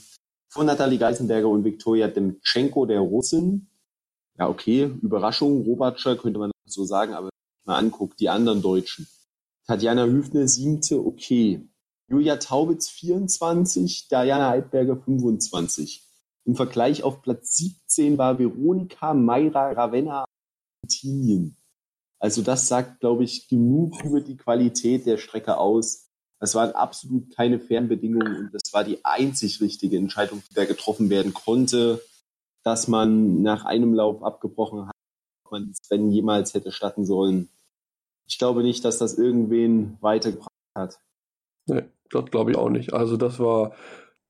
[0.50, 3.68] von Nathalie Geisenberger und Viktoria Demtschenko, der Russin.
[4.38, 7.30] Ja, okay, Überraschung, Robatscher könnte man so sagen, aber
[7.64, 9.08] mal anguckt, die anderen Deutschen.
[9.66, 11.66] Tatjana Hüfner, siebte, okay.
[12.08, 16.06] Julia Taubitz, 24, Diana Heidberger, 25.
[16.44, 20.26] Im Vergleich auf Platz 17 war Veronika Mayra Ravenna
[20.82, 21.56] Argentinien.
[22.24, 26.08] Also das sagt, glaube ich, genug über die Qualität der Strecke aus.
[26.40, 31.10] Es waren absolut keine Fernbedingungen und das war die einzig richtige Entscheidung, die da getroffen
[31.10, 32.00] werden konnte,
[32.62, 34.94] dass man nach einem Lauf abgebrochen hat,
[35.44, 37.50] ob man das Rennen jemals hätte starten sollen.
[38.26, 40.98] Ich glaube nicht, dass das irgendwen weitergebracht hat.
[41.66, 42.94] Nee, das glaube ich auch nicht.
[42.94, 43.74] Also das war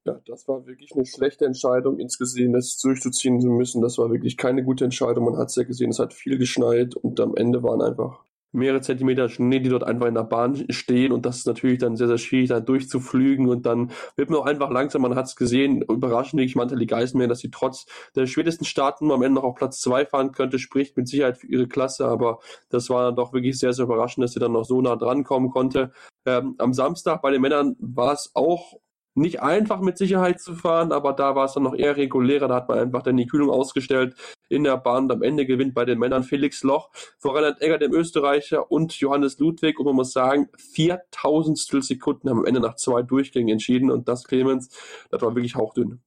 [0.05, 3.81] ja, das war wirklich eine schlechte Entscheidung, insgesehen das durchzuziehen zu müssen.
[3.81, 5.25] Das war wirklich keine gute Entscheidung.
[5.25, 8.25] Man hat es ja gesehen, es hat viel geschneit und am Ende waren einfach
[8.55, 11.97] mehrere Zentimeter Schnee, die dort einfach in der Bahn stehen und das ist natürlich dann
[11.97, 15.35] sehr, sehr schwierig, da durchzuflügen und dann wird man auch einfach langsam, man hat es
[15.35, 19.57] gesehen, überraschend wirklich Manteli Geismeier, dass sie trotz der spätesten Starten am Ende noch auf
[19.57, 22.39] Platz zwei fahren könnte, spricht mit Sicherheit für ihre Klasse, aber
[22.69, 25.25] das war dann doch wirklich sehr, sehr überraschend, dass sie dann noch so nah dran
[25.25, 25.91] kommen konnte.
[26.25, 28.79] Ähm, am Samstag bei den Männern war es auch
[29.15, 32.49] nicht einfach mit Sicherheit zu fahren, aber da war es dann noch eher regulärer.
[32.49, 34.17] Da hat man einfach dann die Kühlung ausgestellt
[34.49, 35.05] in der Bahn.
[35.05, 38.93] Und am Ende gewinnt bei den Männern Felix Loch vor Reinhard Egger, dem Österreicher, und
[38.95, 39.79] Johannes Ludwig.
[39.79, 43.91] Und man muss sagen, 4000 Sekunden haben am Ende nach zwei Durchgängen entschieden.
[43.91, 44.71] Und das, Clemens,
[45.11, 46.01] das war wirklich hauchdünn.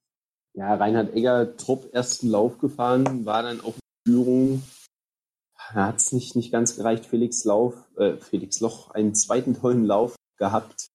[0.53, 4.64] Ja, Reinhard Egger top ersten Lauf gefahren, war dann auf Führung.
[5.74, 7.05] Da hat es nicht, nicht ganz gereicht.
[7.05, 10.88] Felix Lauf, äh, Felix Loch einen zweiten tollen Lauf gehabt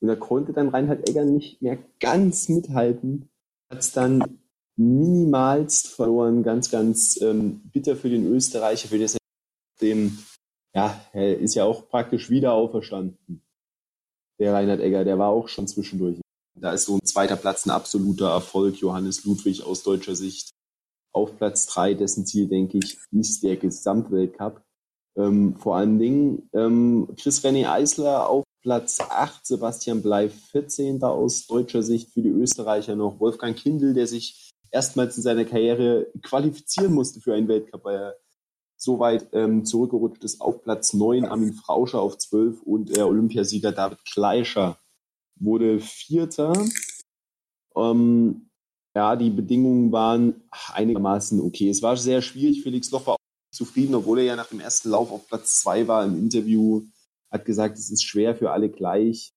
[0.00, 3.28] und da konnte dann Reinhard Egger nicht mehr ganz mithalten,
[3.70, 4.38] hat es dann
[4.76, 9.16] minimalst verloren, ganz, ganz ähm, bitter für den Österreicher, für das
[9.80, 10.18] dem,
[10.74, 13.42] ja, er ist ja auch praktisch wieder auferstanden.
[14.38, 16.20] Der Reinhard Egger, der war auch schon zwischendurch.
[16.54, 18.76] Da ist so ein zweiter Platz ein absoluter Erfolg.
[18.76, 20.50] Johannes Ludwig aus deutscher Sicht
[21.12, 24.62] auf Platz drei, dessen Ziel, denke ich, ist der Gesamtweltcup.
[25.16, 31.02] Ähm, vor allen Dingen ähm, Chris René Eisler auf Platz 8 Sebastian Bleif, 14.
[31.02, 33.20] aus deutscher Sicht für die Österreicher noch.
[33.20, 38.16] Wolfgang Kindl, der sich erstmals in seiner Karriere qualifizieren musste für einen Weltcup, weil er
[38.76, 43.72] so weit ähm, zurückgerutscht ist auf Platz 9, Armin Frauscher auf 12 und der Olympiasieger
[43.72, 44.78] David Kleischer
[45.36, 46.52] wurde Vierter.
[47.76, 48.50] Ähm,
[48.94, 50.42] ja, die Bedingungen waren
[50.72, 51.70] einigermaßen okay.
[51.70, 52.62] Es war sehr schwierig.
[52.62, 53.18] Felix Loch war auch
[53.52, 56.82] zufrieden, obwohl er ja nach dem ersten Lauf auf Platz 2 war im Interview
[57.30, 59.34] hat gesagt, es ist schwer für alle gleich.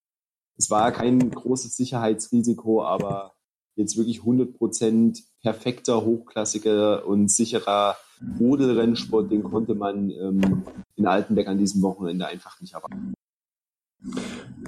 [0.56, 3.34] Es war kein großes Sicherheitsrisiko, aber
[3.74, 7.96] jetzt wirklich 100 Prozent perfekter, hochklassiger und sicherer
[8.38, 10.64] Rodelrennsport, den konnte man ähm,
[10.96, 13.14] in Altenberg an diesem Wochenende einfach nicht erwarten.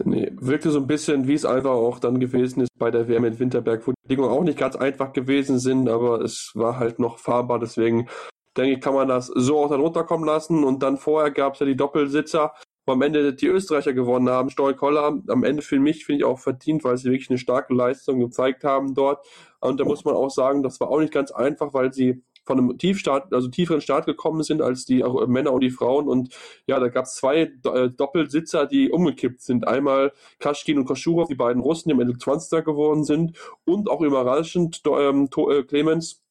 [0.04, 3.24] Nee, wirkte so ein bisschen, wie es einfach auch dann gewesen ist bei der WM
[3.24, 6.98] in Winterberg, wo die Bedingungen auch nicht ganz einfach gewesen sind, aber es war halt
[6.98, 8.08] noch fahrbar, deswegen
[8.56, 11.60] denke ich, kann man das so auch dann runterkommen lassen und dann vorher gab es
[11.60, 12.52] ja die Doppelsitzer,
[12.86, 14.50] wo am Ende die Österreicher gewonnen haben.
[14.50, 17.74] Stoy Koller am Ende für mich, finde ich auch verdient, weil sie wirklich eine starke
[17.74, 19.26] Leistung gezeigt haben dort.
[19.60, 22.58] Und da muss man auch sagen, das war auch nicht ganz einfach, weil sie von
[22.58, 26.08] einem Tiefstart, also tieferen Start gekommen sind als die Männer und die Frauen.
[26.08, 26.34] Und
[26.66, 29.66] ja, da gab es zwei äh, Doppelsitzer, die umgekippt sind.
[29.66, 33.36] Einmal Kaschkin und Koschurov, die beiden Russen, die am Ende 20er geworden sind.
[33.64, 36.23] Und auch überraschend ähm, äh, Clemens äh,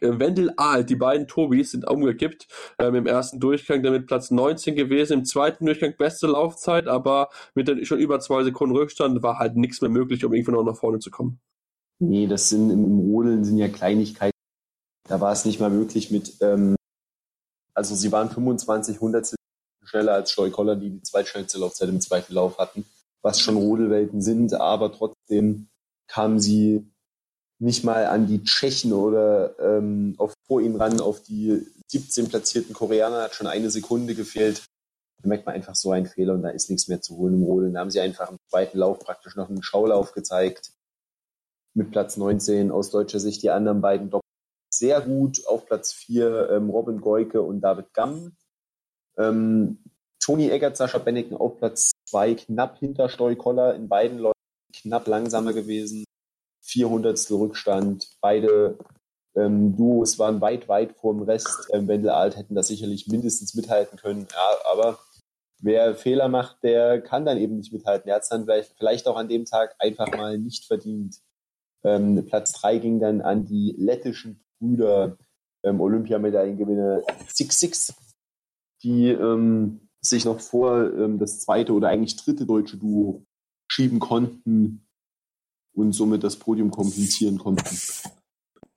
[0.00, 2.46] Wendel Aalt, die beiden Tobis sind umgekippt
[2.78, 7.68] ähm, im ersten Durchgang, damit Platz 19 gewesen, im zweiten Durchgang beste Laufzeit, aber mit
[7.68, 10.76] den schon über zwei Sekunden Rückstand war halt nichts mehr möglich, um irgendwo noch nach
[10.76, 11.40] vorne zu kommen.
[12.00, 14.36] Nee, das sind im Rodeln sind ja Kleinigkeiten.
[15.08, 16.76] Da war es nicht mal möglich mit, ähm,
[17.74, 19.36] also sie waren 25 Hundertstel
[19.84, 22.84] schneller als Scheu Koller, die die zweitschnellste Laufzeit im zweiten Lauf hatten,
[23.22, 25.68] was schon Rodelwelten sind, aber trotzdem
[26.06, 26.86] kamen sie
[27.58, 32.74] nicht mal an die Tschechen oder ähm, auf, vor ihm ran, auf die 17 platzierten
[32.74, 34.64] Koreaner, hat schon eine Sekunde gefehlt.
[35.20, 37.42] Da merkt man einfach so einen Fehler und da ist nichts mehr zu holen im
[37.42, 37.74] Rodeln.
[37.74, 40.72] Da haben sie einfach im zweiten Lauf praktisch noch einen Schaulauf gezeigt.
[41.74, 44.28] Mit Platz 19 aus deutscher Sicht die anderen beiden Doppel
[44.72, 45.44] sehr gut.
[45.46, 48.36] Auf Platz 4 ähm, Robin Goike und David Gamm.
[49.16, 49.78] Ähm,
[50.20, 54.34] Toni Eggert, Sascha Benneken auf Platz 2, knapp hinter Stoi Koller in beiden Läufen,
[54.74, 56.04] knapp langsamer gewesen.
[56.62, 57.30] 400.
[57.30, 58.08] Rückstand.
[58.20, 58.78] Beide
[59.36, 61.68] ähm, Duos waren weit, weit vor dem Rest.
[61.72, 64.26] Ähm, Wendel Alt hätten das sicherlich mindestens mithalten können.
[64.30, 64.98] Ja, aber
[65.60, 68.08] wer Fehler macht, der kann dann eben nicht mithalten.
[68.08, 71.20] Er hat es dann vielleicht, vielleicht auch an dem Tag einfach mal nicht verdient.
[71.84, 75.16] Ähm, Platz 3 ging dann an die lettischen Brüder
[75.62, 77.94] ähm, Olympiamedaillengewinner Six Six,
[78.82, 83.24] die ähm, sich noch vor ähm, das zweite oder eigentlich dritte deutsche Duo
[83.70, 84.87] schieben konnten
[85.78, 87.64] und somit das Podium komplettieren konnten.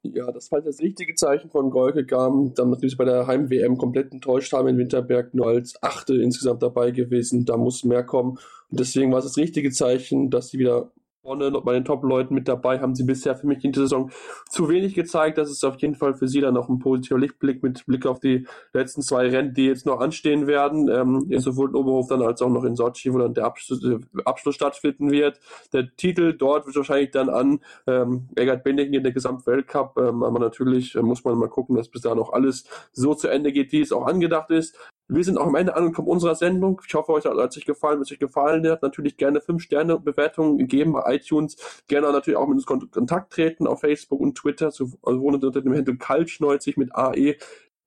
[0.04, 2.54] Ja, das war das richtige Zeichen von Golke kam.
[2.56, 6.92] Dann natürlich bei der Heim-WM komplett enttäuscht haben in Winterberg, nur als Achte insgesamt dabei
[6.92, 7.46] gewesen.
[7.46, 8.40] Da muss mehr kommen.
[8.70, 10.92] Und deswegen war es das richtige Zeichen, dass sie wieder
[11.24, 14.12] vorne bei den Top-Leuten mit dabei, haben sie bisher für mich in der Saison
[14.50, 15.38] zu wenig gezeigt.
[15.38, 18.20] Das ist auf jeden Fall für sie dann noch ein positiver Lichtblick mit Blick auf
[18.20, 20.90] die letzten zwei Rennen, die jetzt noch anstehen werden.
[20.90, 24.00] Ähm, sowohl in Oberhof dann als auch noch in Sochi, wo dann der Abschluss, äh,
[24.26, 25.40] Abschluss stattfinden wird.
[25.74, 29.98] Der Titel dort wird wahrscheinlich dann an ähm, Egert Benning in der Gesamtweltcup.
[30.00, 33.28] Ähm, aber natürlich äh, muss man mal gucken, dass bis da noch alles so zu
[33.28, 34.76] Ende geht, wie es auch angedacht ist.
[35.14, 36.82] Wir sind auch am Ende angekommen unserer Sendung.
[36.88, 37.98] Ich hoffe, euch hat es euch gefallen.
[37.98, 41.58] Wenn es euch gefallen hat, natürlich gerne 5-Sterne-Bewertungen geben bei iTunes.
[41.88, 44.68] Gerne natürlich auch mit uns Kontakt treten auf Facebook und Twitter.
[44.68, 47.36] Also unter dem Handel Kaltschneuzig mit AE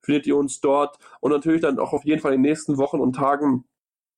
[0.03, 0.99] findet ihr uns dort.
[1.20, 3.64] Und natürlich dann auch auf jeden Fall in den nächsten Wochen und Tagen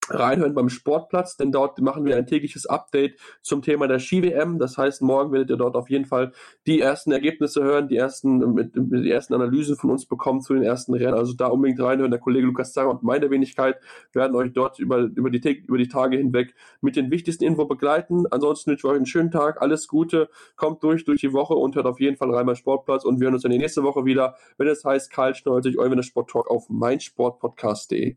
[0.09, 4.59] reinhören beim Sportplatz, denn dort machen wir ein tägliches Update zum Thema der Ski-WM.
[4.59, 6.33] Das heißt, morgen werdet ihr dort auf jeden Fall
[6.67, 10.63] die ersten Ergebnisse hören, die ersten, mit, die ersten Analysen von uns bekommen zu den
[10.63, 11.15] ersten Rennen.
[11.15, 12.11] Also da unbedingt reinhören.
[12.11, 13.77] Der Kollege Lukas Zanger und meine Wenigkeit
[14.13, 18.27] werden euch dort über, über, die, über die Tage hinweg mit den wichtigsten Info begleiten.
[18.31, 21.75] Ansonsten wünsche ich euch einen schönen Tag, alles Gute, kommt durch durch die Woche und
[21.75, 24.05] hört auf jeden Fall rein beim Sportplatz und wir hören uns dann die nächste Woche
[24.05, 28.17] wieder, wenn es heißt Karl Schneutig, euer Sport Talk auf meinsportpodcast.de.